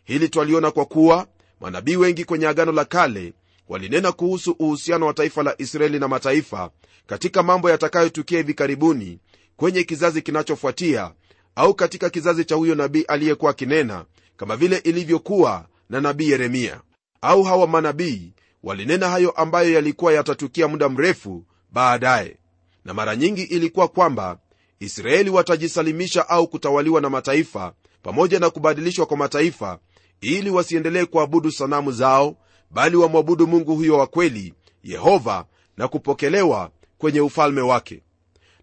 Hili 0.04 0.28
twaliona 0.28 0.70
kwa 0.70 0.84
kuwa 0.84 1.26
manabii 1.60 1.96
wengi 1.96 2.24
kwenye 2.24 2.46
agano 2.46 2.72
la 2.72 2.84
kale 2.84 3.32
walinena 3.68 4.12
kuhusu 4.12 4.50
uhusiano 4.58 5.06
wa 5.06 5.14
taifa 5.14 5.42
la 5.42 5.54
israeli 5.58 5.98
na 5.98 6.08
mataifa 6.08 6.70
katika 7.06 7.42
mambo 7.42 7.70
yatakayotukia 7.70 8.38
hivi 8.38 8.54
karibuni 8.54 9.18
kwenye 9.56 9.82
kizazi 9.82 10.22
kinachofuatia 10.22 11.12
au 11.54 11.74
katika 11.74 12.10
kizazi 12.10 12.44
cha 12.44 12.54
huyo 12.54 12.74
nabii 12.74 13.02
aliyekuwa 13.02 13.50
akinena 13.50 14.04
kama 14.36 14.56
vile 14.56 14.76
ilivyokuwa 14.76 15.66
na 15.90 16.00
nabii 16.00 16.30
yeremia. 16.30 16.80
Au 17.20 17.42
hawa 17.42 17.66
manabii 17.66 18.32
walinena 18.62 19.08
hayo 19.08 19.30
ambayo 19.30 19.72
yalikuwa 19.72 20.12
yatatukia 20.12 20.68
muda 20.68 20.88
mrefu 20.88 21.44
baadaye. 21.72 22.36
Na 22.84 22.94
mara 22.94 23.16
nyingi 23.16 23.42
ilikuwa 23.42 23.88
kwamba 23.88 24.38
israeli 24.80 25.30
watajisalimisha 25.30 26.28
au 26.28 26.48
kutawaliwa 26.48 27.00
na 27.00 27.10
mataifa 27.10 27.72
pamoja 28.02 28.38
na 28.40 28.50
kubadilishwa 28.50 29.06
kwa 29.06 29.16
mataifa 29.16 29.78
ili 30.20 30.50
wasiendelee 30.50 31.04
kuabudu 31.04 31.52
sanamu 31.52 31.92
zao 31.92 32.36
bali 32.70 32.96
wamwabudu 32.96 33.46
mungu 33.46 33.76
huyo 33.76 33.98
wa 33.98 34.06
kweli 34.06 34.54
yehova 34.82 35.44
na 35.76 35.88
kupokelewa 35.88 36.70
kwenye 36.98 37.20
ufalme 37.20 37.60
wake. 37.60 38.02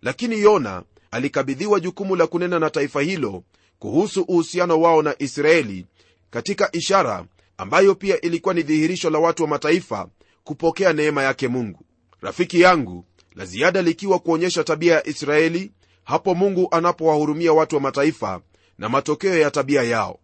Lakini 0.01 0.39
yona 0.41 0.83
alikabidhiwa 1.11 1.79
jukumu 1.79 2.15
la 2.15 2.27
kunena 2.27 2.59
na 2.59 2.69
taifa 2.69 3.01
hilo 3.01 3.43
kuhusu 3.83 4.21
uhusiano 4.21 4.81
wao 4.81 5.01
na 5.01 5.15
israeli 5.19 5.85
katika 6.29 6.69
ishara 6.71 7.25
ambayo 7.57 7.95
pia 7.95 8.21
ilikuwa 8.21 8.53
ni 8.53 8.63
dhihirisho 8.63 9.09
la 9.09 9.19
watu 9.19 9.43
wa 9.43 9.49
mataifa 9.49 10.07
kupokea 10.43 10.93
neema 10.93 11.23
yake 11.23 11.47
mungu. 11.47 11.79
Rafiki 12.21 12.61
yangu 12.61 13.05
la 13.35 13.45
ziada 13.45 13.81
likiwa 13.81 14.19
kuonyesha 14.19 14.63
tabia 14.63 14.93
ya 14.93 15.07
israeli 15.07 15.71
hapo 16.03 16.35
mungu 16.35 16.67
anapowahurumia 16.71 17.53
watu 17.53 17.75
wa 17.75 17.81
mataifa 17.81 18.41
na 18.77 18.89
matokeo 18.89 19.37
ya 19.37 19.51
tabia 19.51 19.83
yao. 19.83 20.19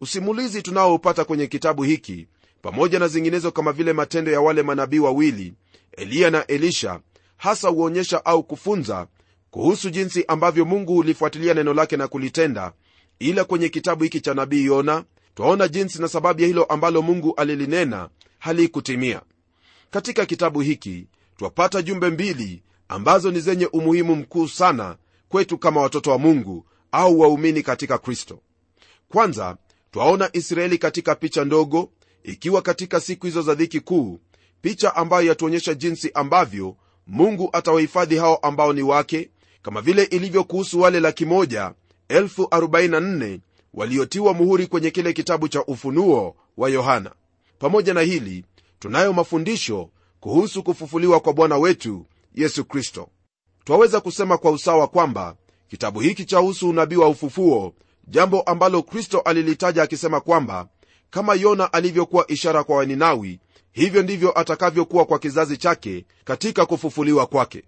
Usimulizi 0.00 0.62
tunaoupata 0.62 1.24
kwenye 1.24 1.46
kitabu 1.46 1.82
hiki 1.82 2.26
pamoja 2.62 2.98
na 2.98 3.08
zinginezo 3.08 3.50
kama 3.50 3.72
vile 3.72 3.92
matendo 3.92 4.32
ya 4.32 4.40
wale 4.40 4.62
manabii 4.62 4.98
wawili 4.98 5.54
eliya 5.92 6.30
na 6.30 6.46
elisha 6.46 7.00
hasa 7.36 7.68
huonyesha 7.68 8.24
au 8.24 8.42
kufunza 8.42 9.06
kuhusu 9.50 9.90
jinsi 9.90 10.24
ambavyo 10.28 10.64
mungu 10.64 10.94
hulifuatilia 10.94 11.54
neno 11.54 11.74
lake 11.74 11.96
na 11.96 12.08
kulitenda 12.08 12.72
ila 13.18 13.44
kwenye 13.44 13.68
kitabu 13.68 14.04
hiki 14.04 14.20
cha 14.20 14.34
nabii 14.34 14.64
yona 14.64 15.04
twaona 15.34 15.68
jinsi 15.68 16.00
na 16.00 16.08
sababu 16.08 16.40
ya 16.40 16.46
hilo 16.46 16.64
ambalo 16.64 17.02
mungu 17.02 17.34
alilinena 17.34 18.08
halikutimia. 18.38 19.22
Katika 19.90 20.26
kitabu 20.26 20.60
hiki 20.60 21.06
twapata 21.36 21.82
jumbe 21.82 22.10
mbili 22.10 22.62
ambazo 22.88 23.30
ni 23.30 23.40
zenye 23.40 23.66
umuhimu 23.66 24.16
mkuu 24.16 24.48
sana 24.48 24.96
kwetu 25.28 25.58
kama 25.58 25.80
watoto 25.80 26.10
wa 26.10 26.18
mungu 26.18 26.66
au 26.92 27.20
waumini 27.20 27.62
katika 27.62 27.98
kristo. 27.98 28.40
Kwanza 29.08 29.56
twaona 29.90 30.30
israeli 30.32 30.78
katika 30.78 31.14
picha 31.14 31.44
ndogo 31.44 31.90
ikiwa 32.22 32.62
katika 32.62 33.00
siku 33.00 33.26
hizo 33.26 33.42
za 33.42 33.54
dhiki 33.54 33.80
kuu 33.80 34.20
picha 34.62 34.96
ambayo 34.96 35.26
yatuonyesha 35.26 35.74
jinsi 35.74 36.10
ambavyo 36.14 36.76
mungu 37.06 37.50
atawahifadhi 37.52 38.16
hao 38.16 38.36
ambao 38.36 38.72
ni 38.72 38.82
wake 38.82 39.30
kama 39.62 39.80
vile 39.80 40.02
ilivyo 40.04 40.44
kuhusu 40.44 40.80
wale 40.80 41.00
laki 41.00 41.24
moja 41.24 41.72
elfu 42.08 42.42
44 42.42 43.38
waliotiwa 43.74 44.34
muhuri 44.34 44.66
kwenye 44.66 44.90
kile 44.90 45.12
kitabu 45.12 45.48
cha 45.48 45.64
ufunuo 45.64 46.36
wa 46.56 46.70
yohana. 46.70 47.10
Pamoja 47.58 47.94
na 47.94 48.00
hili 48.00 48.44
tunayo 48.78 49.12
mafundisho 49.12 49.90
kuhusu 50.20 50.62
kufufuliwa 50.62 51.20
kwa 51.20 51.32
bwana 51.32 51.58
wetu 51.58 52.06
yesu 52.34 52.64
kristo. 52.64 53.08
Twaweza 53.64 54.00
kusema 54.00 54.38
kwa 54.38 54.50
usawa 54.50 54.88
kwamba 54.88 55.36
kitabu 55.68 56.00
hiki 56.00 56.24
chahusu 56.24 56.68
unabii 56.68 56.96
wa 56.96 57.08
ufufuo 57.08 57.74
jambo 58.08 58.40
ambalo 58.40 58.82
kristo 58.82 59.20
alilitaja 59.20 59.82
akisema 59.82 60.20
kwamba 60.20 60.68
kama 61.10 61.34
yona 61.34 61.72
alivyokuwa 61.72 62.30
ishara 62.30 62.64
kwa 62.64 62.76
waninawi 62.76 63.40
hivyo 63.72 64.02
ndivyo 64.02 64.38
atakavyokuwa 64.38 65.04
kwa 65.04 65.18
kizazi 65.18 65.56
chake 65.56 66.04
katika 66.24 66.66
kufufuliwa 66.66 67.26
kwake. 67.26 67.62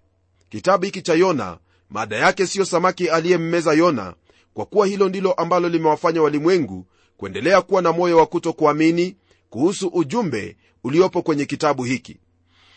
Kitabu 0.49 0.85
hiki 0.85 1.01
cha 1.01 1.13
yona 1.13 1.57
mada 1.89 2.15
yake 2.17 2.47
siyo 2.47 2.65
samaki 2.65 3.09
aliyemmeza 3.09 3.73
yona 3.73 4.13
kwa 4.53 4.65
kuwa 4.65 4.87
hilo 4.87 5.09
ndilo 5.09 5.33
ambalo 5.33 5.69
limewafanya 5.69 6.21
walimwengu 6.21 6.85
kuendelea 7.17 7.61
kuwa 7.61 7.81
na 7.81 7.91
moyo 7.91 8.17
wa 8.17 8.25
kutokuamini 8.25 9.15
kuhusu 9.49 9.87
ujumbe 9.87 10.57
uliopo 10.83 11.21
kwenye 11.21 11.45
kitabu 11.45 11.83
hiki. 11.83 12.17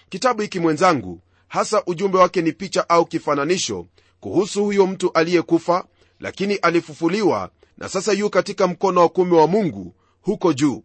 Kitabu 0.08 0.42
hiki 0.42 0.60
mwenzangu 0.60 1.20
hasa 1.48 1.82
ujumbe 1.86 2.18
wake 2.18 2.42
ni 2.42 2.52
picha 2.52 2.88
au 2.88 3.06
kifananisho 3.06 3.86
kuhusu 4.20 4.64
huyo 4.64 4.86
mtu 4.86 5.12
aliyekufa 5.12 5.84
lakini 6.20 6.54
alifufuliwa 6.54 7.50
na 7.78 7.88
sasa 7.88 8.12
yu 8.12 8.30
katika 8.30 8.66
mkono 8.66 9.00
wa 9.00 9.08
kume 9.08 9.36
wa 9.36 9.46
mungu 9.46 9.94
huko 10.22 10.52
juu. 10.52 10.82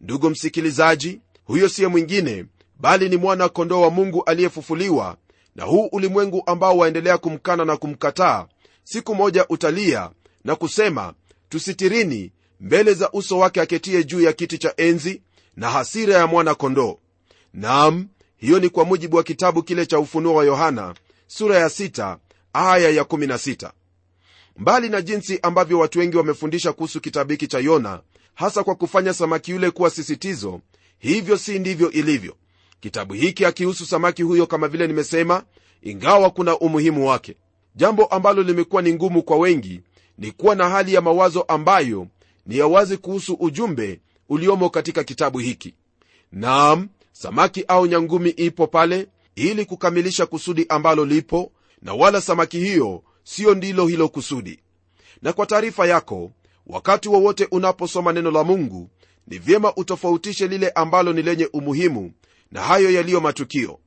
Ndugu 0.00 0.30
msikilizaji 0.30 1.20
huyo 1.44 1.68
siye 1.68 1.88
mwingine 1.88 2.44
bali 2.80 3.08
ni 3.08 3.16
mwana 3.16 3.48
kondoo 3.48 3.80
wa 3.80 3.90
mungu 3.90 4.24
aliyefufuliwa 4.24 5.16
na 5.54 5.64
huu 5.64 5.88
ulimwengu 5.92 6.42
ambao 6.46 6.76
waendelea 6.78 7.18
kumkana 7.18 7.64
na 7.64 7.76
kumkataa 7.76 8.46
siku 8.84 9.14
moja 9.14 9.46
utalia 9.48 10.10
na 10.44 10.56
kusema 10.56 11.14
tusitirini 11.48 12.32
mbele 12.60 12.94
za 12.94 13.10
uso 13.12 13.38
wake 13.38 13.60
aketie 13.60 14.04
juu 14.04 14.20
ya 14.20 14.32
kiti 14.32 14.58
cha 14.58 14.74
enzi 14.76 15.22
na 15.56 15.70
hasira 15.70 16.14
ya 16.14 16.26
mwana 16.26 16.54
kondoo 16.54 16.98
nam 17.54 18.08
hiyo 18.36 18.58
ni 18.58 18.68
kwa 18.68 18.84
mujibu 18.84 19.16
wa 19.16 19.22
kitabu 19.22 19.62
kile 19.62 19.86
cha 19.86 19.98
ufunuo 19.98 20.34
wa 20.34 20.44
yohana 20.44 20.94
sura 21.26 21.58
ya 21.58 21.68
sita, 21.70 22.18
aya 22.52 22.90
ya 22.90 23.02
16 23.02 23.70
mbali 24.56 24.88
na 24.88 25.02
jinsi 25.02 25.38
ambavyo 25.42 25.78
watu 25.78 25.98
wengi 25.98 26.16
wamefundisha 26.16 26.72
kuhusu 26.72 27.00
kitabu 27.00 27.30
hiki 27.30 27.46
cha 27.46 27.58
yona 27.58 28.00
hasa 28.34 28.64
kwa 28.64 28.74
kufanya 28.74 29.12
samaki 29.14 29.50
yule 29.50 29.70
kuwa 29.70 29.90
sisitizo 29.90 30.60
hivyo 30.98 31.36
si 31.38 31.58
ndivyo 31.58 31.90
ilivyo 31.90 32.36
kitabu 32.80 33.14
hiki 33.14 33.44
akihusu 33.44 33.86
samaki 33.86 34.22
huyo 34.22 34.46
kama 34.46 34.68
vile 34.68 34.86
nimesema 34.86 35.44
ingawa 35.82 36.30
kuna 36.30 36.58
umuhimu 36.58 37.08
wake. 37.08 37.36
Jambo 37.76 38.04
ambalo 38.04 38.42
limekuwa 38.42 38.82
ni 38.82 38.92
ngumu 38.94 39.22
kwa 39.22 39.36
wengi 39.36 39.80
ni 40.18 40.30
kuwa 40.32 40.54
na 40.54 40.68
hali 40.68 40.94
ya 40.94 41.00
mawazo 41.00 41.42
ambayo 41.42 42.06
ni 42.46 42.58
ya 42.58 42.66
wazi 42.66 42.96
kuhusu 42.96 43.34
ujumbe 43.40 44.00
uliomo 44.28 44.70
katika 44.70 45.04
kitabu 45.04 45.38
hiki. 45.38 45.74
Naam 46.32 46.88
samaki 47.12 47.64
au 47.68 47.86
nyangumi 47.86 48.30
ipo 48.30 48.66
pale 48.66 49.06
ili 49.36 49.64
kukamilisha 49.64 50.26
kusudi 50.26 50.66
ambalo 50.68 51.04
lipo 51.04 51.52
na 51.82 51.94
wala 51.94 52.20
samaki 52.20 52.58
hiyo 52.58 53.02
siyo 53.24 53.54
ndilo 53.54 53.86
hilo 53.86 54.08
kusudi. 54.08 54.60
Na 55.22 55.32
kwa 55.32 55.46
taarifa 55.46 55.86
yako 55.86 56.30
wakati 56.66 57.08
wowote 57.08 57.48
unaposoma 57.50 58.12
neno 58.12 58.30
la 58.30 58.44
mungu 58.44 58.90
ni 59.26 59.38
vyema 59.38 59.74
utofautishe 59.76 60.46
lile 60.48 60.70
ambalo 60.70 61.12
ni 61.12 61.22
lenye 61.22 61.48
umuhimu 61.52 62.12
na 62.50 62.62
hayo 62.62 62.90
yaliyo 62.90 63.20
matukio. 63.20 63.78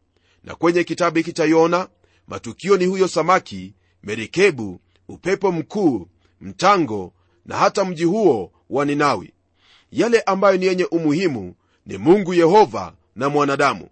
Na 0.43 0.55
kwenye 0.55 0.83
kitabu 0.83 1.17
hiki 1.17 1.33
cha 1.33 1.45
yona 1.45 1.87
matukio 2.27 2.77
ni 2.77 2.85
huyo 2.85 3.07
samaki 3.07 3.73
merikebu 4.03 4.79
upepo 5.07 5.51
mkuu 5.51 6.07
mtango 6.41 7.13
na 7.45 7.57
hata 7.57 7.85
mji 7.85 8.03
huo 8.03 8.51
wa 8.69 8.85
ninawi. 8.85 9.33
Yale 9.91 10.21
ambayo 10.21 10.57
ni 10.57 10.65
yenye 10.65 10.85
umuhimu 10.85 11.55
ni 11.85 11.97
mungu 11.97 12.33
yehova 12.33 12.93
na 13.15 13.29
mwanadamu. 13.29 13.87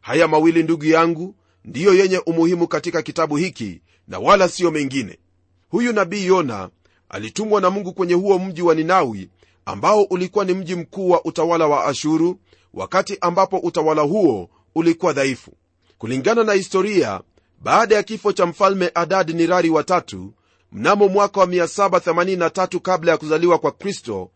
Haya 0.00 0.28
mawili 0.28 0.62
ndugu 0.62 0.84
yangu 0.84 1.34
ndiyo 1.64 1.94
yenye 1.94 2.18
umuhimu 2.18 2.68
katika 2.68 3.02
kitabu 3.02 3.36
hiki 3.36 3.80
na 4.08 4.18
wala 4.18 4.48
siyo 4.48 4.70
mengine. 4.70 5.18
Huyu 5.68 5.92
nabii 5.92 6.26
yona 6.26 6.70
alitumwa 7.08 7.60
na 7.60 7.70
mungu 7.70 7.92
kwenye 7.92 8.14
huo 8.14 8.38
mji 8.38 8.62
wa 8.62 8.74
ninawi 8.74 9.28
ambao 9.64 10.02
ulikuwa 10.02 10.44
ni 10.44 10.54
mji 10.54 10.74
mkuu 10.74 11.10
wa 11.10 11.24
utawala 11.24 11.66
wa 11.66 11.84
ashuru 11.84 12.38
wakati 12.74 13.18
ambapo 13.20 13.58
utawala 13.58 14.02
huo 14.02 14.50
ulikuwa 14.74 15.12
dhaifu. 15.12 15.52
Kulingana 15.98 16.44
na 16.44 16.52
historia 16.52 17.20
baada 17.62 17.94
ya 17.94 18.02
kifo 18.02 18.32
cha 18.32 18.46
mfalme 18.46 18.90
adad 18.94 19.30
nirari 19.30 19.70
watatu 19.70 20.32
mnamo 20.72 21.08
mwaka 21.08 21.40
wa 21.40 21.46
783 21.46 22.80
kabla 22.80 23.12
ya 23.12 23.18
kuzaliwa 23.18 23.58
kwa 23.58 23.72
kristo 23.72 24.30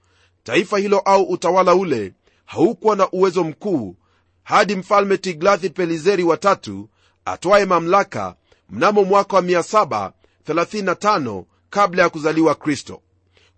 taifa 0.44 0.78
hilo 0.78 0.98
au 0.98 1.22
utawala 1.22 1.74
ule 1.74 2.12
haukuwa 2.44 2.96
na 2.96 3.10
uwezo 3.10 3.44
mkuu 3.44 3.96
hadi 4.42 4.76
mfalme 4.76 5.18
tiglathi 5.18 5.70
pelizeri 5.70 6.22
watatu 6.24 6.88
atwaye 7.24 7.64
mamlaka 7.64 8.34
mnamo 8.70 9.04
mwaka 9.04 9.36
wa 9.36 9.42
735 9.42 11.44
kabla 11.70 12.02
ya 12.02 12.08
kuzaliwa 12.08 12.54
kristo. 12.54 13.02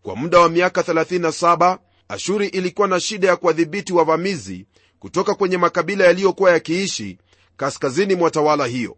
Kwa 0.03 0.17
muda 0.17 0.41
wa 0.41 0.49
miaka 0.49 0.81
37 0.81 1.79
ashuri 2.09 2.49
ilikuwa 2.49 2.89
na 2.89 3.01
shida 3.01 3.29
ya 3.29 3.37
kuwadhibiti 3.37 3.93
wavamizi 3.93 4.67
kutoka 4.99 5.35
kwenye 5.35 5.57
makabila 5.59 6.05
yaliyokuwa 6.05 6.51
yakiishi 6.53 7.19
kaskazini 7.57 8.15
mwa 8.15 8.31
tawala 8.31 8.67
hiyo. 8.67 8.97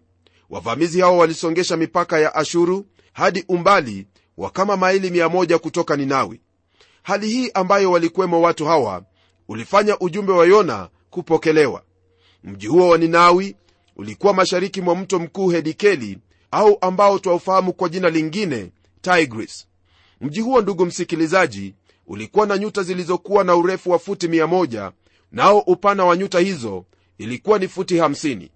Wavamizi 0.50 1.00
hao 1.00 1.18
walisongesha 1.18 1.76
mipaka 1.76 2.18
ya 2.18 2.34
ashuru 2.34 2.86
hadi 3.12 3.44
umbali 3.48 4.06
wa 4.36 4.50
kama 4.50 4.76
maili 4.76 5.10
100 5.10 5.58
kutoka 5.58 5.96
ninawi. 5.96 6.40
Hali 7.02 7.28
hii 7.28 7.50
ambayo 7.54 7.90
walikuwemo 7.90 8.40
watu 8.40 8.66
hawa 8.66 9.04
ulifanya 9.48 9.98
ujumbe 9.98 10.32
wa 10.32 10.46
yona 10.46 10.88
kupokelewa. 11.10 11.82
Mji 12.44 12.66
huo 12.66 12.88
wa 12.88 12.98
ninawi 12.98 13.56
ulikuwa 13.96 14.34
mashariki 14.34 14.80
mwa 14.80 14.96
mto 14.96 15.18
mkuu 15.18 15.48
hedikeli 15.48 16.18
au 16.50 16.78
ambao 16.80 17.18
twaufahamu 17.18 17.72
kwa 17.72 17.88
jina 17.88 18.10
lingine 18.10 18.70
tigris. 19.00 19.66
Mji 20.20 20.40
huo 20.40 20.60
ndugu 20.60 20.86
msikilizaji 20.86 21.74
ulikuwa 22.10 22.46
na 22.46 22.58
nyuta 22.58 22.82
zilizokuwa 22.82 23.44
na 23.44 23.56
urefu 23.56 23.90
wa 23.90 23.98
futi 23.98 24.26
100 24.28 24.92
nao 25.32 25.58
upana 25.58 26.04
wa 26.04 26.16
nyuta 26.16 26.38
hizo 26.40 26.84
ilikuwa 27.18 27.58
ni 27.58 27.68
futi 27.68 27.98
50 28.00 28.48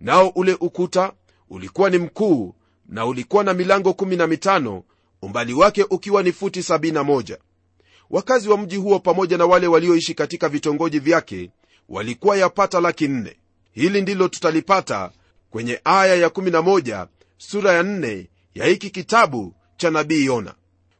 nao 0.00 0.28
ule 0.28 0.56
ukuta 0.60 1.12
ulikuwa 1.50 1.90
ni 1.90 1.98
mkuu 1.98 2.54
na 2.88 3.06
ulikuwa 3.06 3.44
na 3.44 3.54
milango 3.54 3.90
15 3.90 4.82
umbali 5.22 5.54
wake 5.54 5.84
ukiwa 5.90 6.22
ni 6.22 6.32
futi 6.32 6.60
71 6.60 7.36
wakazi 8.10 8.48
wa 8.48 8.58
mji 8.58 8.76
huo 8.76 8.98
pamoja 8.98 9.38
na 9.38 9.46
wale 9.46 9.66
walioishi 9.66 10.14
katika 10.14 10.48
vitongoji 10.48 10.98
vyake 10.98 11.50
walikuwa 11.88 12.36
yapata 12.36 12.80
laki 12.80 13.08
nne. 13.08 13.36
Hili 13.72 14.02
ndilo 14.02 14.28
tutalipata 14.28 15.10
kwenye 15.50 15.80
aya 15.84 16.28
ya11 16.28 17.06
sura 17.38 17.72
ya 17.72 17.82
4 17.82 18.26
ya 18.54 18.66
hiki 18.66 18.90
kitabu 18.90 19.54
cha 19.76 19.90
nabii 19.90 20.24
yona 20.24 20.54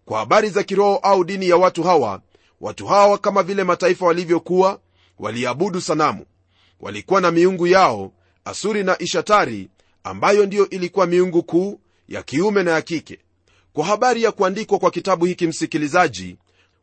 kwa 0.05 0.19
habari 0.19 0.49
za 0.51 0.63
kiroho 0.63 0.97
au 0.97 1.25
dini 1.25 1.49
ya 1.49 1.57
watu 1.57 1.83
hawa 1.83 2.21
watu 2.61 2.87
hawa 2.87 3.19
kama 3.19 3.43
vile 3.43 3.65
mataifa 3.65 4.07
walivyokuwa 4.07 4.81
waliabudu 5.19 5.81
sanamu. 5.81 6.25
Walikuwa 6.81 7.21
na 7.21 7.31
miungu 7.31 7.67
yao 7.67 8.13
asuri 8.45 8.85
na 8.85 8.99
ishatari 9.03 9.69
ambayo 10.05 10.47
ndiyo 10.47 10.69
ilikuwa 10.71 11.07
miungu 11.07 11.43
kuu 11.43 11.81
ya 12.09 12.23
kiume 12.23 12.63
na 12.63 12.71
ya 12.71 12.83
kike. 12.83 13.19
Kwa 13.73 13.85
habari 13.85 14.23
ya 14.23 14.33
kuandikwa 14.33 14.79
kwa 14.79 14.91
kitabu 14.91 15.25
hiki 15.25 15.47
msikilizaji 15.47 16.37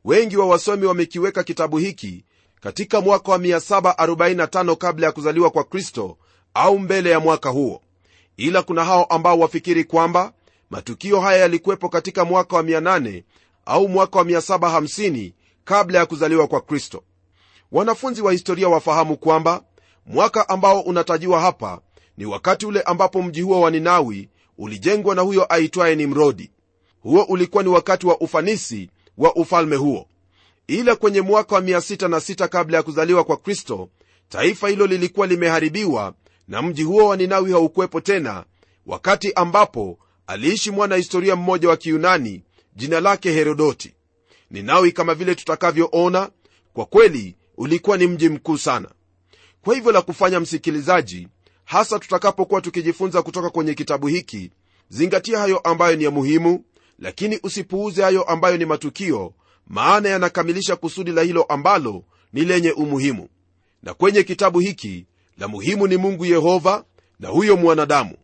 wengi 0.05 0.37
wa 0.37 0.45
wasomi 0.45 0.85
wamekiweka 0.85 1.43
kitabu 1.43 1.77
hiki 1.77 2.23
katika 2.61 3.01
mwaka 3.01 3.31
wa 3.31 3.37
745 3.37 4.75
kabla 4.75 5.05
ya 5.07 5.11
kuzaliwa 5.11 5.49
kwa 5.49 5.63
kristo 5.63 6.17
au 6.53 6.79
mbele 6.79 7.09
ya 7.09 7.19
mwaka 7.19 7.49
huo. 7.49 7.81
Ila 8.37 8.61
kuna 8.63 8.85
hao 8.85 9.03
ambao 9.03 9.39
wafikiri 9.39 9.83
kwamba 9.83 10.33
matukio 10.71 11.19
haya 11.19 11.37
yalikuwepo 11.39 11.89
katika 11.89 12.25
mwaka 12.25 12.55
wa 12.55 12.63
800 12.63 13.23
au 13.65 13.87
mwaka 13.87 14.19
wa 14.19 14.25
750 14.25 15.33
kabla 15.63 15.99
ya 15.99 16.05
kuzaliwa 16.05 16.47
kwa 16.47 16.61
kristo. 16.61 17.03
Wanafunzi 17.71 18.21
wa 18.21 18.31
historia 18.31 18.69
wafahamu 18.69 19.17
kwamba 19.17 19.63
mwaka 20.05 20.49
ambao 20.49 20.81
unatajiwa 20.81 21.41
hapa 21.41 21.81
ni 22.17 22.25
wakati 22.25 22.65
ule 22.65 22.81
ambapo 22.81 23.21
mji 23.21 23.41
huo 23.41 23.61
wa 23.61 23.71
ninawi 23.71 24.29
ulijengwa 24.57 25.15
na 25.15 25.21
huyo 25.21 25.53
aitwaye 25.53 25.95
nimrodi. 25.95 26.51
Huo 27.03 27.23
ulikuwa 27.23 27.63
ni 27.63 27.69
wakati 27.69 28.07
wa 28.07 28.19
ufanisi 28.19 28.89
wa 29.17 29.35
ufalme 29.35 29.75
huo. 29.75 30.07
Ila 30.67 30.95
kwenye 30.95 31.21
mwaka 31.21 31.55
wa 31.55 31.61
66 31.61 32.47
kabla 32.47 32.77
ya 32.77 32.83
kuzaliwa 32.83 33.23
kwa 33.23 33.37
kristo 33.37 33.89
taifa 34.29 34.69
hilo 34.69 34.87
lilikuwa 34.87 35.27
limeharibiwa 35.27 36.13
na 36.47 36.61
mji 36.61 36.83
huo 36.83 37.07
wa 37.07 37.17
ninawi 37.17 37.51
haukuwepo 37.51 38.01
tena 38.01 38.43
wakati 38.85 39.33
ambapo 39.33 39.97
aliishi 40.31 40.71
mwana 40.71 40.95
historia 40.95 41.35
mmoja 41.35 41.69
wa 41.69 41.77
kiyunani 41.77 42.43
jina 42.75 42.99
lake 42.99 43.31
herodoti. 43.31 43.93
Ninawi 44.51 44.91
kama 44.91 45.15
vile 45.15 45.35
tutakavyoona 45.35 46.29
kwa 46.73 46.85
kweli 46.85 47.35
ulikuwa 47.57 47.97
ni 47.97 48.07
mji 48.07 48.29
mkuu 48.29 48.57
sana. 48.57 48.89
Kwa 49.61 49.75
hivyo 49.75 49.91
la 49.91 50.01
kufanya 50.01 50.39
msikilizaji 50.39 51.27
hasa 51.65 51.99
tutakapokuwa 51.99 52.61
tukijifunza 52.61 53.21
kutoka 53.21 53.49
kwenye 53.49 53.73
kitabu 53.73 54.07
hiki 54.07 54.51
zingatia 54.89 55.39
hayo 55.39 55.57
ambayo 55.57 55.95
ni 55.95 56.03
ya 56.03 56.11
muhimu 56.11 56.63
lakini 56.99 57.39
usipuuze 57.43 58.01
hayo 58.03 58.23
ambayo 58.23 58.57
ni 58.57 58.65
matukio 58.65 59.33
maana 59.67 60.09
yanakamilisha 60.09 60.75
kusudi 60.75 61.11
la 61.11 61.21
hilo 61.21 61.43
ambalo 61.43 62.03
ni 62.33 62.41
lenye 62.45 62.71
umuhimu. 62.71 63.29
Na 63.83 63.93
kwenye 63.93 64.23
kitabu 64.23 64.59
hiki 64.59 65.05
la 65.37 65.47
muhimu 65.47 65.87
ni 65.87 65.97
mungu 65.97 66.25
yehova 66.25 66.85
na 67.19 67.27
huyo 67.29 67.57
mwanadamu 67.57 68.17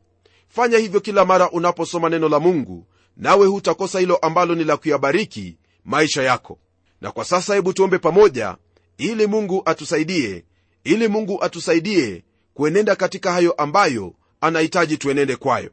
fanya 0.50 0.78
hivyo 0.78 1.00
kila 1.00 1.26
mara 1.26 1.52
unaposoma 1.52 2.10
neno 2.10 2.30
la 2.30 2.40
mungu 2.40 2.88
nawe 3.18 3.48
hutakosa 3.48 4.00
hilo 4.00 4.16
ambalo 4.16 4.56
ni 4.56 4.64
la 4.64 4.78
kuyabariki 4.78 5.58
maisha 5.86 6.24
yako. 6.24 6.60
Na 7.02 7.12
kwa 7.12 7.26
sasa 7.26 7.56
hebu 7.56 7.74
tuombe 7.74 7.98
pamoja 7.98 8.58
ili 8.98 9.28
mungu 9.28 9.62
atusaidie 9.66 10.46
ili 10.84 11.08
mungu 11.08 11.44
atusaidie 11.44 12.24
kuenenda 12.54 12.96
katika 12.96 13.32
hayo 13.32 13.52
ambayo 13.52 14.14
anahitaji 14.42 14.98
tuenende 14.98 15.36
kwayo. 15.36 15.70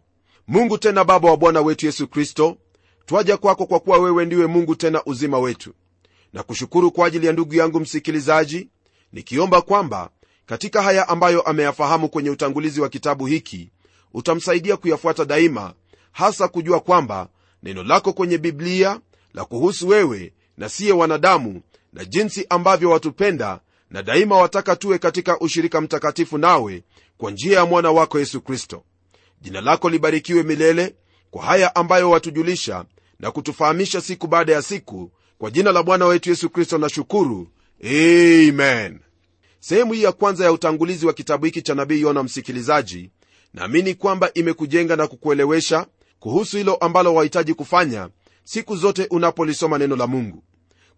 Mungu 0.48 0.78
tena 0.78 1.04
baba 1.04 1.30
wa 1.30 1.36
bwana 1.36 1.60
wetu 1.60 1.86
yesu 1.86 2.08
kristo 2.08 2.56
twaja 3.06 3.36
kwako 3.36 3.66
kwa 3.66 3.80
kuwa 3.80 3.98
wewe 3.98 4.24
ndiwe 4.24 4.46
mungu 4.46 4.74
tena 4.76 5.02
uzima 5.06 5.38
wetu. 5.38 5.74
Na 6.32 6.42
kushukuru 6.42 6.90
kwa 6.92 7.06
ajili 7.06 7.26
ya 7.26 7.32
ndugu 7.32 7.54
yangu 7.54 7.80
msikilizaji 7.80 8.68
nikiomba 9.12 9.62
kwamba 9.62 10.10
katika 10.46 10.82
haya 10.82 11.08
ambayo 11.08 11.42
ameyafahamu 11.42 12.08
kwenye 12.08 12.30
utangulizi 12.30 12.80
wa 12.80 12.88
kitabu 12.88 13.26
hiki 13.26 13.70
utamsaidia 14.14 14.76
kuyafuata 14.76 15.24
daima 15.24 15.74
hasa 16.12 16.48
kujua 16.48 16.80
kwamba 16.80 17.28
neno 17.62 17.82
lako 17.82 18.12
kwenye 18.12 18.38
biblia 18.38 19.00
la 19.34 19.44
kuhusu 19.44 19.88
wewe 19.88 20.32
na 20.56 20.68
siye 20.68 20.92
wanadamu 20.92 21.62
na 21.92 22.04
jinsi 22.04 22.46
ambavyo 22.48 22.90
watupenda 22.90 23.60
na 23.90 24.02
daima 24.02 24.36
wataka 24.36 24.76
tuwe 24.76 24.98
katika 24.98 25.38
ushirika 25.40 25.80
mtakatifu 25.80 26.38
nawe 26.38 26.82
kwa 27.18 27.30
njia 27.30 27.58
ya 27.58 27.66
mwana 27.66 27.90
wako 27.90 28.18
yesu 28.18 28.40
kristo. 28.40 28.84
Jina 29.40 29.60
lako 29.60 29.90
libarikiwe 29.90 30.42
milele 30.42 30.94
kwa 31.30 31.44
haya 31.44 31.74
ambayo 31.74 32.10
watujulisha 32.10 32.84
na 33.20 33.30
kutufahamisha 33.30 34.00
siku 34.00 34.26
baada 34.26 34.52
ya 34.52 34.62
siku 34.62 35.10
kwa 35.38 35.50
jina 35.50 35.72
la 35.72 35.82
bwana 35.82 36.06
wetu 36.06 36.30
yesu 36.30 36.50
kristo 36.50 36.78
na 36.78 36.88
shukuru 36.88 37.48
amen. 37.84 39.00
Sehemu 39.60 39.92
hii 39.92 40.02
ya 40.02 40.12
kwanza 40.12 40.44
ya 40.44 40.52
utangulizi 40.52 41.06
wa 41.06 41.12
kitabu 41.12 41.44
hiki 41.44 41.62
cha 41.62 41.74
nabii 41.74 42.00
yona 42.00 42.22
msikilizaji 42.22 43.10
naamini 43.54 43.94
kwamba 43.94 44.30
imekujenga 44.34 44.96
na 44.96 45.06
kukuelewesha 45.06 45.86
kuhusu 46.18 46.56
hilo 46.56 46.74
ambalo 46.74 47.14
wahitaji 47.14 47.54
kufanya 47.54 48.08
siku 48.44 48.76
zote 48.76 49.06
unapolisoma 49.10 49.78
neno 49.78 49.96
la 49.96 50.06
mungu. 50.06 50.42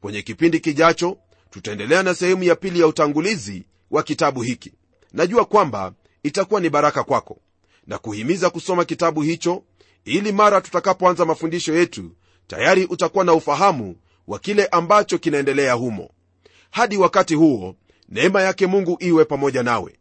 Kwenye 0.01 0.23
kipindi 0.23 0.61
kijacho 0.61 1.19
tutaendelea 1.51 2.03
na 2.03 2.15
sehemu 2.15 2.43
ya 2.43 2.57
pili 2.57 2.81
ya 2.81 2.87
utangulizi 2.87 3.65
wa 3.91 4.03
kitabu 4.03 4.43
hiki. 4.43 4.73
Najua 5.13 5.45
kwamba 5.45 5.93
itakuwa 6.23 6.61
ni 6.61 6.71
baraka 6.71 7.05
kwako 7.05 7.39
na 7.87 7.99
kuhimiza 7.99 8.51
kusoma 8.51 8.85
kitabu 8.85 9.23
hicho 9.23 9.63
ili 10.05 10.33
mara 10.33 10.61
tutakapoanza 10.61 11.25
mafundisho 11.25 11.75
yetu 11.75 12.11
tayari 12.47 12.85
utakuwa 12.85 13.25
na 13.25 13.33
ufahamu 13.35 13.97
wa 14.27 14.39
kile 14.39 14.67
ambacho 14.67 15.19
kinaendelea 15.19 15.73
humo. 15.73 16.11
Hadi 16.71 16.97
wakati 16.97 17.35
huo 17.35 17.77
neema 18.09 18.43
yake 18.43 18.67
mungu 18.67 18.97
iwe 19.01 19.25
pamoja 19.25 19.63
nawe. 19.63 19.97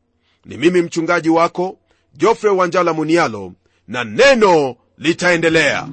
Ni 0.46 0.58
mimi 0.58 0.82
mchungaji 0.82 1.30
wako 1.30 1.80
jofre 2.18 2.50
wanjala 2.50 2.94
munialo 2.94 3.54
na 3.88 4.04
neno 4.04 4.76
litaendelea. 4.98 5.88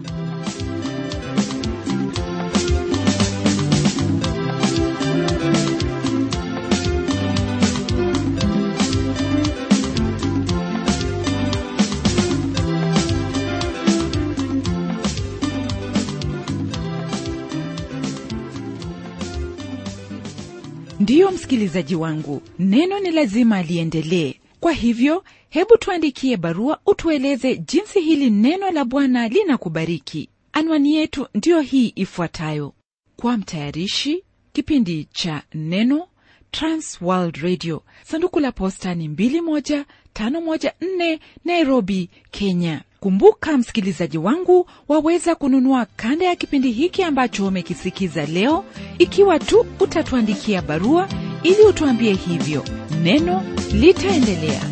Ndiyo 21.00 21.30
msikilizaji 21.30 21.94
wangu 21.94 22.42
neno 22.58 22.98
ni 23.00 23.11
lazima 23.11 23.62
liendelee 23.62 24.35
kwa 24.62 24.72
hivyo 24.72 25.25
hebu 25.48 25.77
tuandikie 25.79 26.37
barua 26.37 26.79
utueleze 26.87 27.57
jinsi 27.57 28.01
hili 28.01 28.31
neno 28.31 28.70
la 28.70 28.85
bwana 28.85 29.29
linakubariki. 29.29 30.29
Anwani 30.53 30.94
yetu 30.94 31.27
ndiyo 31.35 31.61
hii 31.61 31.92
ifuatayo. 31.96 32.72
Kwa 33.16 33.37
mtayarishi 33.37 34.22
kipindi 34.53 35.09
cha 35.12 35.42
neno 35.55 36.07
transworld 36.51 37.37
radio. 37.37 37.83
Sanduku 38.05 38.40
la 38.40 38.53
posta 38.53 38.94
ni 38.94 39.09
21514 39.09 41.18
nairobi 41.44 42.11
kenya. 42.31 42.83
Kumbuka 43.01 43.59
msikilizaji 43.59 44.18
wangu 44.18 44.70
waweza 44.88 45.35
kununua 45.35 45.87
kanda 45.96 46.27
ya 46.27 46.37
kipindi 46.37 46.70
hiki 46.72 47.03
ambacho 47.03 47.46
umekisikiza 47.46 48.27
leo. 48.27 48.64
Ikiwa 48.98 49.38
tu 49.38 49.66
utatuandikia 49.81 50.62
barua 50.62 51.09
ili 51.42 51.62
utuambie 51.68 52.14
hivyo 52.14 52.64
neno 53.02 53.42
litaendelea 53.72 54.62